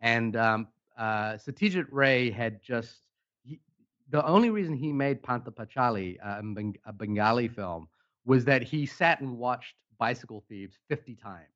[0.00, 0.68] and um,
[0.98, 2.96] uh, Satyajit Ray had just
[3.44, 3.60] he,
[4.10, 6.40] the only reason he made Pather Panchali, uh,
[6.86, 7.88] a Bengali film,
[8.24, 11.48] was that he sat and watched Bicycle Thieves fifty times.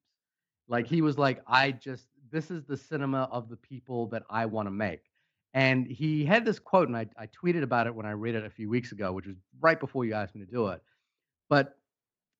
[0.69, 4.45] Like he was like, I just this is the cinema of the people that I
[4.45, 5.08] want to make.
[5.59, 8.45] And he had this quote, and I, I tweeted about it when I read it
[8.45, 10.81] a few weeks ago, which was right before you asked me to do it.
[11.49, 11.77] But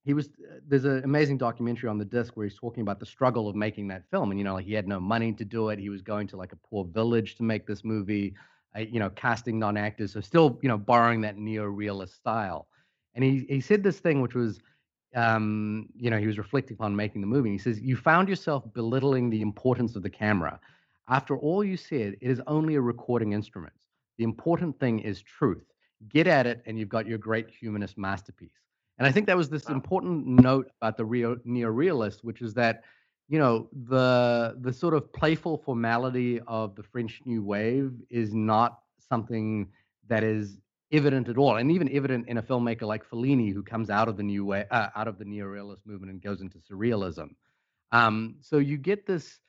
[0.05, 0.29] he was
[0.65, 3.89] there's an amazing documentary on the disc where he's talking about the struggle of making
[3.89, 5.79] that film and you know like he had no money to do it.
[5.79, 8.35] He was going to like a poor village to make this movie
[8.73, 12.69] uh, you know casting non-actors so still you know borrowing that neo-realist style.
[13.15, 14.61] And he he said this thing which was
[15.13, 18.63] um you know he was reflecting upon making the movie he says you found yourself
[18.73, 20.57] belittling the importance of the camera
[21.09, 23.73] after all you said it is only a recording instrument
[24.17, 25.65] the important thing is truth
[26.09, 28.53] get at it and you've got your great humanist masterpiece
[28.97, 29.69] and I think that was this Wow.
[29.69, 32.83] important note about the real neorealist, which is that,
[33.29, 38.79] you know, the the sort of playful formality of the French New Wave is not
[38.99, 39.71] something
[40.07, 40.59] that is
[40.91, 44.17] evident at all, and even evident in a filmmaker like Fellini, who comes out of
[44.17, 47.29] the new way, uh, out of the neorealist movement and goes into surrealism.
[47.91, 49.39] Um, so you get this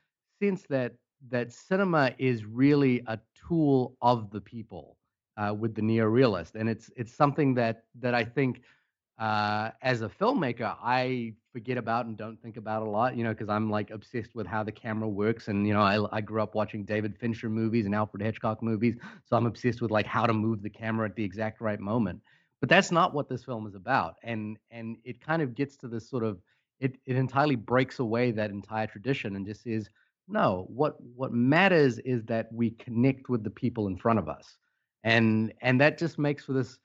[0.41, 0.95] sense that
[1.29, 4.97] that cinema is really a tool of the people
[5.37, 8.63] uh, with the neorealist, and it's it's something that that I think
[9.19, 13.31] uh, as a filmmaker I forget about and don't think about a lot, you know,
[13.31, 16.43] because I'm like obsessed with how the camera works, and you know, I I grew
[16.43, 20.27] up watching David Fincher movies and Alfred Hitchcock movies, so I'm obsessed with like how
[20.27, 22.21] to move the camera at the exact right moment.
[22.61, 25.89] But that's not what this film is about, and and it kind of gets to
[25.89, 26.41] this sort of
[26.81, 29.89] it it entirely breaks away that entire tradition and just says
[30.31, 34.57] no what what matters is that we connect with the people in front of us
[35.05, 36.79] and and that just makes for this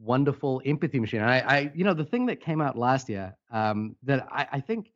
[0.00, 1.20] wonderful empathy machine.
[1.20, 4.60] I, I you know the thing that came out last year um, that I, I
[4.60, 4.92] think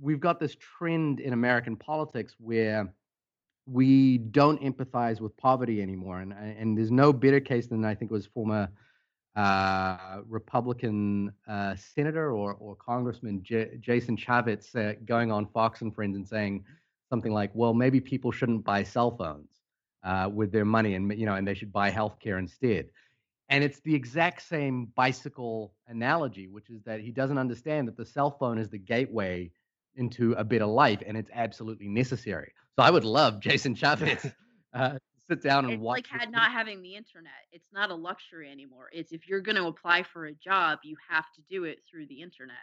[0.00, 2.92] we've got this trend in american politics where
[3.66, 8.12] we don't empathize with poverty anymore and and there's no better case than i think
[8.12, 8.68] it was former
[9.36, 15.94] uh, Republican uh, senator or, or Congressman J- Jason Chaffetz uh, going on Fox and
[15.94, 16.64] Friends and saying
[17.10, 19.50] something like, "Well, maybe people shouldn't buy cell phones
[20.04, 22.90] uh, with their money, and you know, and they should buy healthcare instead."
[23.50, 28.04] And it's the exact same bicycle analogy, which is that he doesn't understand that the
[28.04, 29.50] cell phone is the gateway
[29.96, 32.52] into a better life, and it's absolutely necessary.
[32.76, 34.32] So I would love Jason Chaffetz
[34.74, 34.98] uh,
[35.28, 36.04] sit down and it's watch.
[36.10, 37.32] like had not having the internet.
[37.52, 38.88] It's not a luxury anymore.
[38.92, 42.06] It's if you're going to apply for a job, you have to do it through
[42.06, 42.56] the internet.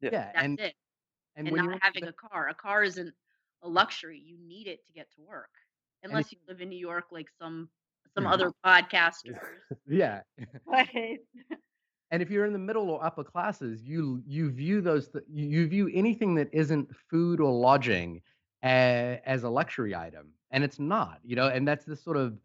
[0.00, 0.74] yeah, That's and it.
[1.36, 2.48] and, And, when not you having a car.
[2.48, 3.12] A car isn't
[3.62, 4.18] a luxury.
[4.18, 5.50] You need it to get to work.
[6.02, 7.68] And Unless you live in New York, like some
[8.14, 8.32] some Yeah.
[8.32, 9.38] other podcasters.
[9.88, 10.22] yeah,
[10.66, 10.88] but
[12.10, 15.46] and if you're in the middle or upper classes, you you view those th- you
[15.48, 18.20] you view anything that isn't food or lodging
[18.62, 21.48] as, as a luxury item, and it's not, you know.
[21.48, 22.38] And that's the sort of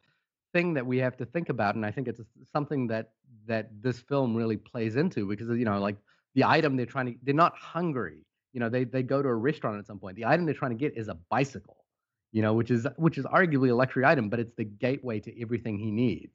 [0.53, 3.11] thing that we have to think about, and I think it's something that
[3.47, 5.97] that this film really plays into because you know, like
[6.35, 8.25] the item they're trying to they're not hungry,
[8.57, 8.69] you know.
[8.69, 10.15] They they go to a restaurant at some point.
[10.15, 11.85] The item they're trying to get is a bicycle,
[12.31, 15.41] you know, which is which is arguably a luxury item, but it's the gateway to
[15.41, 16.33] everything he needs.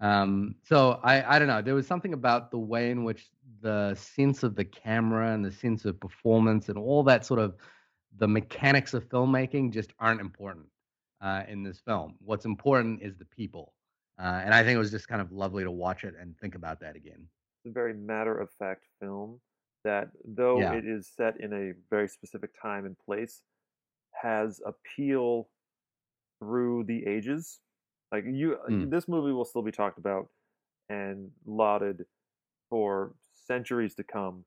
[0.00, 1.60] Um, so I, I don't know.
[1.60, 3.28] There was something about the way in which
[3.60, 7.56] the sense of the camera and the sense of performance and all that sort of
[8.16, 10.68] the mechanics of filmmaking just aren't important
[11.20, 12.14] uh, in this film.
[12.24, 13.74] What's important is the people,
[14.18, 16.54] uh, and I think it was just kind of lovely to watch it and think
[16.54, 17.28] about that again.
[17.58, 19.38] It's a very matter of fact film
[19.88, 20.74] that, though Yeah.
[20.74, 23.42] it is set in a very specific time and place,
[24.22, 25.48] has appeal
[26.38, 27.60] through the ages.
[28.12, 28.90] Like you, Mm.
[28.90, 30.30] this movie will still be talked about
[30.88, 32.06] and lauded
[32.70, 34.44] for centuries to come.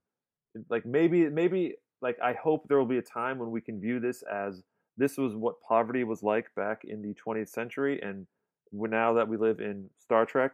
[0.68, 4.00] Like maybe, maybe, like I hope there will be a time when we can view
[4.00, 4.62] this as
[4.96, 8.26] this was what poverty was like back in the 20th century, and
[8.72, 10.52] now that we live in Star Trek,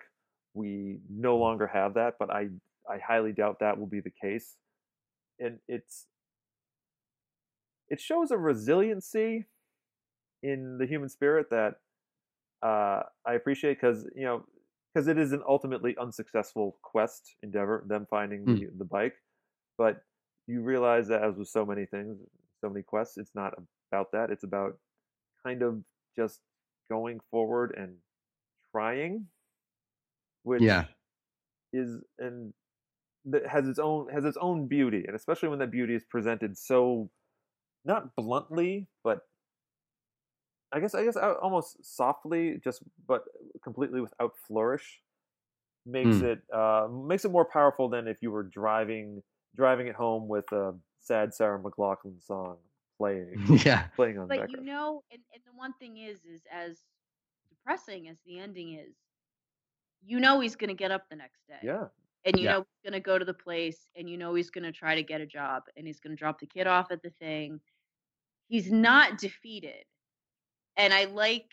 [0.54, 2.18] we no longer have that.
[2.18, 2.48] But I,
[2.88, 4.56] I highly doubt that will be the case.
[5.40, 6.06] And it's,
[7.88, 9.46] it shows a resiliency
[10.42, 11.76] in the human spirit that
[12.62, 14.44] uh, I appreciate because you know
[14.92, 18.58] because it is an ultimately unsuccessful quest endeavor, them finding Mm.
[18.58, 19.14] the, the bike.
[19.76, 20.02] But
[20.46, 22.18] you realize that as with so many things,
[22.60, 23.54] so many quests, it's not
[23.92, 24.30] about that.
[24.30, 24.78] It's about
[25.44, 25.82] kind of
[26.16, 26.40] just
[26.90, 27.96] going forward and
[28.72, 29.26] trying,
[30.42, 30.84] which Yeah.
[31.72, 32.52] is and
[33.30, 36.56] that has its own has its own beauty, and especially when that beauty is presented
[36.58, 37.10] so
[37.84, 39.22] not bluntly, but
[40.72, 43.24] I guess I guess uh, almost softly, just but
[43.62, 45.00] completely without flourish,
[45.86, 46.22] makes Mm.
[46.22, 49.22] it uh, makes it more powerful than if you were driving
[49.56, 52.58] driving it home with a sad Sarah McLachlan song
[52.98, 54.64] playing yeah, playing on but you background.
[54.64, 56.78] know, and, and the one thing is, is as
[57.50, 58.94] depressing as the ending is,
[60.02, 61.60] you know he's gonna get up the next day.
[61.62, 61.88] yeah,
[62.24, 62.48] And you Yeah.
[62.48, 65.20] know he's gonna go to the place and you know he's gonna try to get
[65.20, 67.60] a job and he's gonna drop the kid off at the thing.
[68.48, 69.84] He's not defeated.
[70.76, 71.50] And I like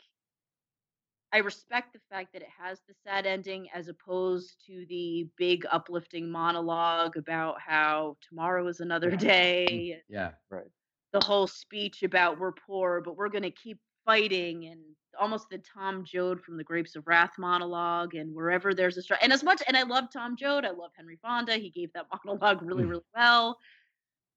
[1.34, 5.66] I respect the fact that it has the sad ending as opposed to the big
[5.72, 9.96] uplifting monologue about how tomorrow is another day.
[10.08, 10.70] yeah, right.
[11.14, 14.80] The whole speech about we're poor, but we're gonna keep fighting and
[15.20, 19.24] almost the Tom Joad from the Grapes of Wrath monologue and wherever there's a struggle.
[19.24, 21.56] And as much and I love Tom Joad, I love Henry Fonda.
[21.56, 22.90] He gave that monologue really, Mm.
[22.90, 23.58] really well.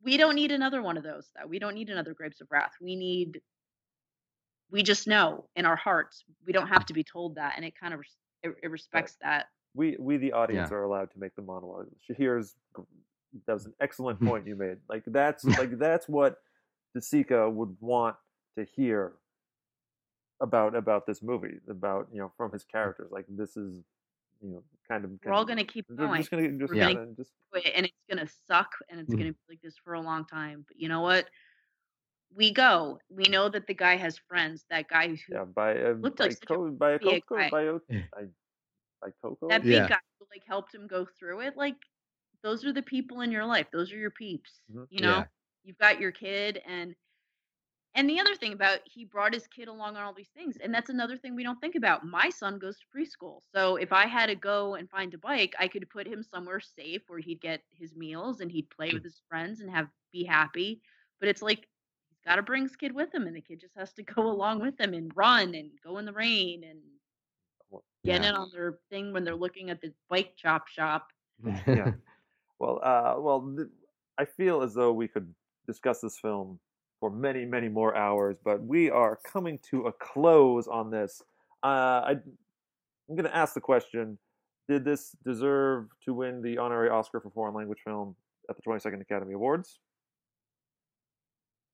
[0.02, 1.46] We don't need another one of those though.
[1.48, 2.72] We don't need another Grapes of Wrath.
[2.80, 3.40] We need
[4.70, 6.24] we just know in our hearts.
[6.46, 8.00] We don't have to be told that and it kind of
[8.42, 9.46] it, it respects that.
[9.74, 10.76] we we the audience Yeah.
[10.76, 11.88] are allowed to make the monologue.
[12.08, 12.54] Shahir's
[13.46, 14.78] that was an excellent point you made.
[14.88, 16.36] Like that's like that's what
[16.94, 18.14] De Sica would want
[18.56, 19.14] to hear
[20.40, 23.10] about about this movie, about you know from his characters.
[23.10, 23.82] Like this is
[24.40, 26.18] you know kind of We're all gonna keep going.
[26.18, 27.32] just gonna just, We're gonna just
[27.74, 29.18] and it's gonna suck and it's Mhm.
[29.18, 30.64] gonna be like this for a long time.
[30.68, 31.28] But you know what?
[32.34, 32.98] we go.
[33.08, 34.64] We know that the guy has friends.
[34.70, 37.48] That guy who Yeah, by uh, Looked by, like such a Baiocco, guy.
[37.50, 38.24] by, O- by,
[39.00, 39.48] by Coco.
[39.48, 39.88] that big Yeah.
[39.88, 41.56] guy who like helped him go through it.
[41.56, 41.76] Like
[42.42, 43.66] those are the people in your life.
[43.72, 44.60] Those are your peeps.
[44.70, 44.86] Mhm.
[44.90, 45.24] You know, Yeah.
[45.64, 46.94] you've got your kid and
[47.94, 50.72] and the other thing about he brought his kid along on all these things and
[50.74, 54.06] that's another thing we don't think about my son goes to preschool so if i
[54.06, 57.40] had to go and find a bike i could put him somewhere safe where he'd
[57.40, 60.80] get his meals and he'd play with his friends and have be happy
[61.20, 61.68] but it's like
[62.10, 64.22] he's got to bring his kid with him and the kid just has to go
[64.30, 66.80] along with him and run and go in the rain and
[68.04, 68.24] get Yeah.
[68.24, 71.12] in on their thing when they're looking at the bike chop shop
[71.70, 71.90] Yeah.
[72.58, 73.68] Well, uh, well, th-
[74.18, 75.34] I feel as though we could
[75.66, 76.60] discuss this film
[77.00, 81.22] for many, many more hours, but we are coming to a close on this.
[81.62, 84.18] Uh, I, I'm going to ask the question:
[84.68, 88.14] Did this deserve to win the honorary Oscar for foreign language film
[88.50, 89.78] at the 22nd Academy Awards?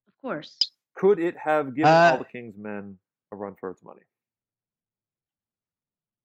[0.09, 0.59] of course
[0.95, 2.99] Could it have given Uh, All the King's Men
[3.33, 4.03] a run for its money?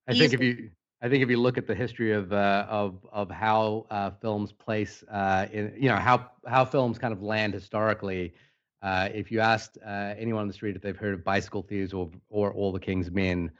[0.08, 0.70] I think if you
[1.02, 4.52] I think if you look at the history of uh, of of how uh, films
[4.52, 8.34] place uh, in you know how how films kind of land historically,
[8.82, 11.92] uh, if you asked uh, anyone on the street if they've heard of Bicycle Thieves
[11.92, 13.50] or or All the King's Men,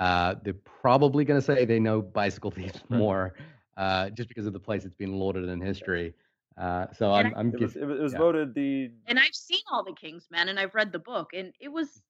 [0.00, 3.34] uh, they're probably going to say they know Bicycle Thieves more,
[3.76, 6.14] uh, just because of the place it's been lauded in history.
[6.58, 8.18] Uh, so And I'm I- I'm It was, it was, it was yeah.
[8.18, 11.52] voted the and I've seen all the King's Men and I've read the book and
[11.60, 12.02] it was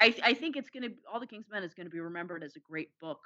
[0.00, 2.60] I I think it's gonna all the King's Men is gonna be remembered as a
[2.60, 3.20] great book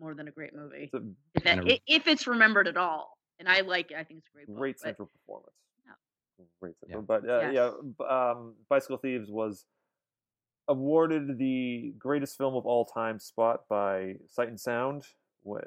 [0.00, 0.90] more than a great movie.
[0.92, 1.02] it's a
[1.34, 3.18] If, that, a- i- if it's remembered at all.
[3.38, 4.56] And I like it, I think it's a great book.
[4.56, 5.52] great but central performance.
[6.38, 6.44] Yeah.
[6.60, 6.96] Great Yeah.
[6.98, 7.72] but uh, Yes.
[8.00, 9.66] yeah, um, Bicycle Thieves was
[10.68, 15.04] awarded the greatest film of all time spot by Sight and Sound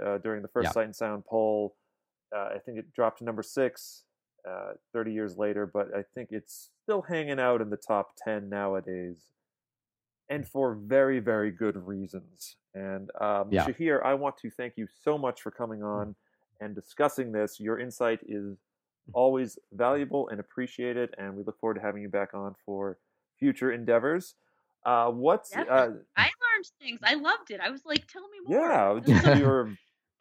[0.04, 0.72] uh, during the first Yeah.
[0.72, 1.76] Sight and Sound poll.
[2.36, 4.04] Uh, I think it dropped to number six
[4.48, 8.50] uh, 30 years later, but I think it's still hanging out in the top 10
[8.50, 9.30] nowadays,
[10.30, 12.58] and for very, very good reasons.
[12.74, 13.66] And um, Yeah.
[13.66, 16.16] Shahir, I want to thank you so much for coming on
[16.60, 17.60] and discussing this.
[17.60, 18.58] Your insight is
[19.14, 22.98] always valuable and appreciated, and we look forward to having you back on for
[23.40, 24.36] future endeavors.
[24.86, 27.00] Uh, what's uh, I learned things.
[27.04, 27.60] I loved it.
[27.60, 28.60] I was like, tell me more.
[28.60, 29.00] yeah?
[29.06, 29.24] This is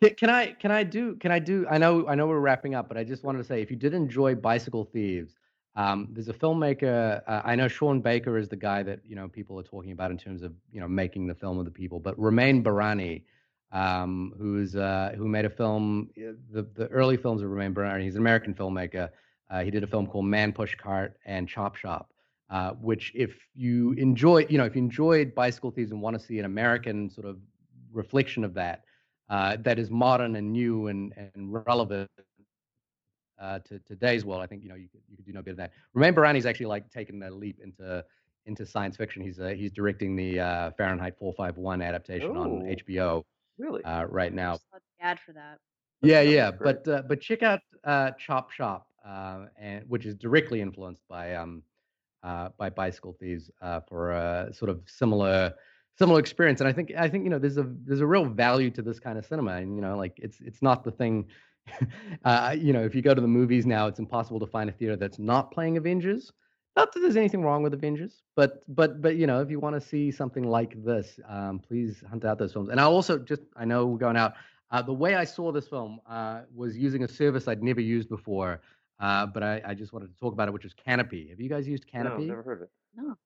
[0.03, 2.75] Can, can I can I do can I do I know I know we're wrapping
[2.75, 5.35] up, but I just wanted to say if you did enjoy Bicycle Thieves,
[5.77, 7.23] um, there's a filmmaker.
[7.27, 10.11] Uh, I know Sean Baker is the guy that you know people are talking about
[10.11, 13.23] in terms of you know making the film of the people, but Ramin Bahrani,
[13.73, 16.11] um, who's uh, who made a film.
[16.19, 18.03] uh, The the early films of Ramin Bahrani.
[18.05, 19.11] He's an American filmmaker.
[19.51, 22.11] Uh, he did a film called Man Push Cart and Chop Shop.
[22.49, 26.25] Uh, which, if you enjoy, you know, if you enjoyed Bicycle Thieves and want to
[26.25, 27.39] see an American sort of
[27.93, 28.85] reflection of that,
[29.29, 32.09] uh, that is modern and new and, and relevant
[33.41, 34.43] uh, to today's world.
[34.43, 35.73] I think you know you could you could do no better than that.
[35.95, 38.05] Ramin Bahrani's actually like taken a leap into
[38.47, 39.23] into science fiction.
[39.23, 42.75] He's uh, he's directing the uh, Fahrenheit 451 adaptation on Oh.
[42.77, 43.25] HBO
[43.59, 44.53] really uh, right now.
[44.53, 45.59] just saw the ad for that.
[46.03, 46.85] Yeah, that yeah, great.
[46.85, 51.35] but uh, but check out uh, Chop Shop, uh, and which is directly influenced by
[51.35, 51.63] um
[52.23, 55.55] uh, by Bicycle Thieves uh, for a sort of similar
[55.99, 56.61] similar experience.
[56.61, 58.99] And I think I think you know there's a there's a real value to this
[58.99, 61.27] kind of cinema, and you know like it's it's not the thing.
[62.25, 64.73] uh, you know, if you go to the movies now, it's impossible to find a
[64.73, 66.33] theater that's not playing Avengers.
[66.77, 69.81] Not that there's anything wrong with Avengers, but but but you know, if you want
[69.81, 72.69] to see something like this, um, please hunt out those films.
[72.69, 74.35] And I'll also just I know we're going out.
[74.71, 78.09] Uh, the way I saw this film uh, was using a service I'd never used
[78.09, 78.61] before,
[79.01, 81.31] uh, but I, I just wanted to talk about it, which is Kanopy.
[81.31, 82.05] Have you guys used Kanopy?
[82.05, 82.27] no, Kanopy?
[82.27, 82.71] never heard of it.
[82.95, 83.17] No.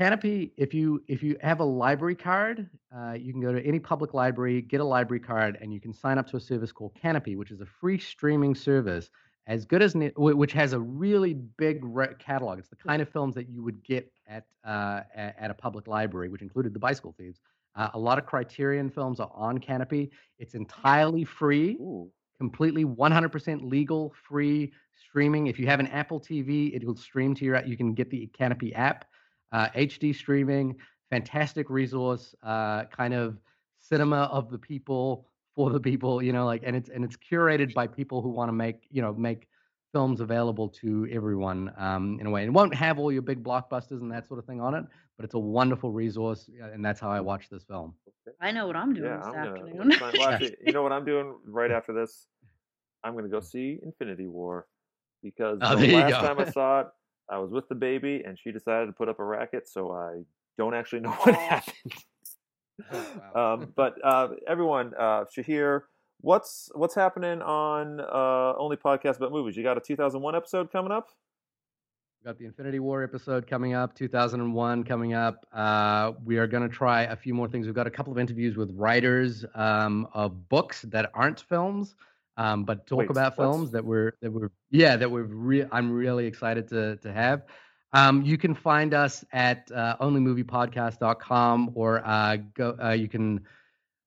[0.00, 3.78] Kanopy, if you if you have a library card, uh, you can go to any
[3.78, 6.94] public library, get a library card, and you can sign up to a service called
[7.00, 9.10] Kanopy, which is a free streaming service
[9.46, 11.82] as good as which has a really big
[12.18, 12.58] catalog.
[12.58, 16.28] It's the kind of films that you would get at uh, at, a public library,
[16.28, 17.40] which included The Bicycle Thieves.
[17.74, 20.10] Uh, a lot of Criterion films are on Kanopy.
[20.38, 24.72] It's entirely free Ooh, completely 100% legal free
[25.06, 28.10] streaming if you have an apple tv it will stream to your you can get
[28.10, 29.04] the kanopy app
[29.52, 30.74] uh, hd streaming
[31.10, 33.38] fantastic resource uh, kind of
[33.78, 37.74] cinema of the people for the people you know like and it's and it's curated
[37.74, 39.48] by people who want to make you know make
[39.92, 43.44] films available to everyone um, in a way and it won't have all your big
[43.44, 44.84] blockbusters and that sort of thing on it
[45.18, 47.94] but it's a wonderful resource uh, and that's how i watch this film
[48.40, 49.50] I know what I'm doing yeah, this I'm gonna.
[49.50, 49.92] afternoon.
[50.18, 52.26] well, actually, you know what I'm doing right after this?
[53.04, 54.66] I'm gonna go see Infinity War
[55.22, 56.86] because Oh, the last time I saw it,
[57.30, 60.22] I was with the baby and she decided to put up a racket, so I
[60.58, 61.92] don't actually know what happened.
[63.34, 65.82] Um, but uh, everyone, uh, Shahir,
[66.20, 69.56] what's what's happening on uh, Only Podcast About Movies?
[69.56, 71.08] You got a 2001 episode coming up?
[72.20, 75.44] We've got the Infinity War episode coming up, 2001 coming up.
[75.52, 77.66] Uh, we are going to try a few more things.
[77.66, 81.96] We've got a couple of interviews with writers um, of books that aren't films,
[82.36, 85.90] um, but talk Wait, about films that we're that we're yeah that we're re- I'm
[85.90, 87.42] really excited to to have.
[87.92, 92.76] Um, you can find us at uh, onlymoviepodcast.com or uh, go.
[92.82, 93.40] Uh, you can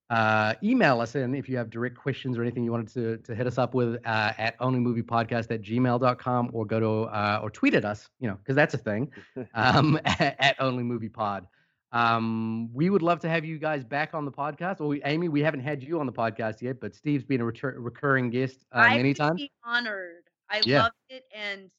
[0.09, 3.35] uh, email us in if you have direct questions or anything you wanted to, to
[3.35, 7.73] hit us up with uh, at onlymoviepodcast at gmail.com or go to uh, or tweet
[7.73, 9.11] at us, you know, because that's a thing
[9.53, 11.45] um, at, at onlymoviepod.
[11.91, 14.81] Um, we would love to have you guys back on the podcast.
[14.81, 17.45] Or we, Amy, we haven't had you on the podcast yet, but Steve's been a
[17.45, 19.41] retur- recurring guest uh, I many would times.
[19.41, 20.23] be honored.
[20.49, 20.83] I Yeah.
[20.83, 21.71] loved it, and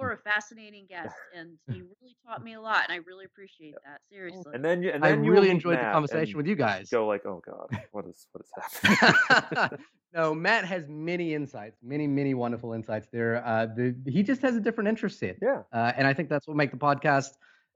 [0.00, 3.24] you are a fascinating guest, and you really taught me a lot, and I really
[3.24, 4.00] appreciate that.
[4.10, 4.52] Seriously.
[4.54, 6.56] And then you, and I then you will really meet enjoyed the conversation with you
[6.56, 6.90] guys.
[6.90, 9.78] Go like, oh god, what is what is happening?
[10.14, 13.44] no, Matt has many insights, many, many wonderful insights there.
[13.46, 15.62] Uh, the, he just has a different interest set, yeah.
[15.72, 17.30] uh, and I think that's what make the podcast,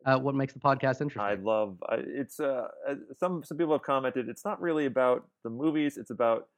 [0.06, 1.20] uh, what makes the podcast interesting.
[1.20, 5.26] I love I, it's uh uh, some some people have commented it's not really about
[5.42, 6.48] the movies it's about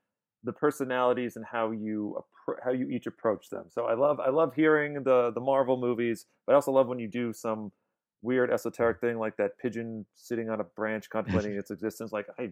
[0.47, 2.25] the personalities and how you
[2.65, 3.65] how you each approach them.
[3.71, 6.99] So I love I love hearing the the Marvel movies, but I also love when
[6.99, 7.73] you do some
[8.23, 12.51] weird esoteric thing like that pigeon sitting on a branch contemplating its existence like I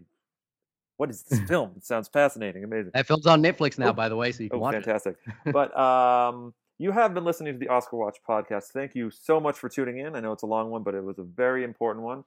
[0.96, 1.72] what is this film?
[1.76, 2.92] It sounds fascinating, amazing.
[2.94, 3.92] that film's on Netflix now, Oh.
[3.92, 5.16] by the way, so you can Oh, watch fantastic.
[5.52, 8.66] but um, you have been listening to the Oscar Watch podcast.
[8.72, 10.14] Thank you so much for tuning in.
[10.16, 12.24] I know it's a long one, but it was a very important one.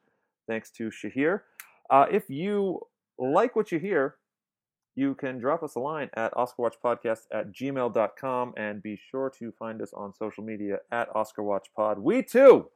[0.48, 1.42] Thanks to Shahir.
[1.90, 2.82] Uh, if you
[3.18, 4.16] like what you hear,
[4.98, 9.80] you can drop us a line at OscarWatchPodcast at gmail.com and be sure to find
[9.80, 12.00] us on social media at OscarWatchPod.
[12.00, 12.70] We too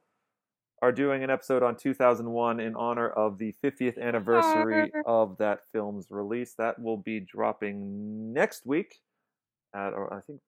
[0.82, 6.06] are doing an episode on 2001 in honor of the 50th anniversary of that film's
[6.10, 6.54] release.
[6.56, 9.00] That will be dropping next week,
[9.74, 10.40] at, or I think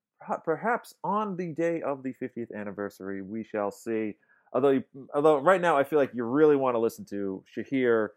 [0.44, 3.20] perhaps on the day of the 50th anniversary.
[3.20, 4.14] We shall see.
[4.52, 8.10] Although, you, although right now I feel like you really want to listen to Shahir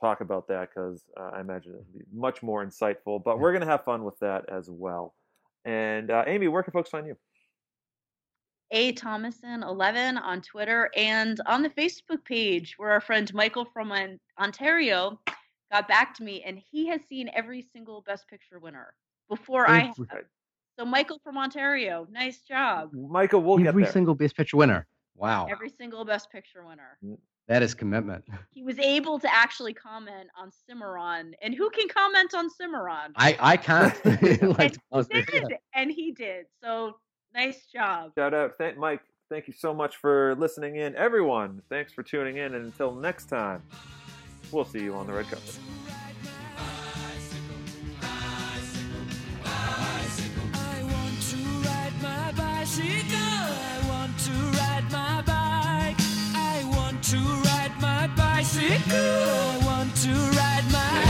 [0.00, 3.22] talk about that because uh, I imagine it'll be much more insightful.
[3.22, 5.14] But we're going to have fun with that as well.
[5.64, 7.16] And uh, Amy, where can folks find you?
[8.70, 13.92] A Thomason 11 on Twitter and on the Facebook page where our friend Michael from
[14.38, 15.18] Ontario
[15.72, 18.94] got back to me and he has seen every single Best Picture winner
[19.28, 19.96] before I have.
[20.78, 22.90] So Michael from Ontario, nice job.
[22.92, 24.86] Michael, we'll get Every single Best Picture winner.
[25.16, 26.98] Wow, Every single Best Picture winner.
[27.48, 28.24] That is commitment.
[28.50, 33.12] He was able to actually comment on Cimarron, and who can comment on Cimarron?
[33.14, 33.94] I I can't.
[34.04, 36.46] and, he did, and he did.
[36.62, 36.96] So
[37.32, 38.12] nice job.
[38.18, 39.00] Shout out, thank Mike.
[39.30, 41.62] Thank you so much for listening in, everyone.
[41.70, 43.62] Thanks for tuning in, and until next time,
[44.50, 45.58] we'll see you on the red carpet.
[52.36, 53.18] bicycle.
[53.18, 55.27] I want to ride my
[57.10, 58.94] to ride my bicycle.
[58.94, 61.07] I want to ride my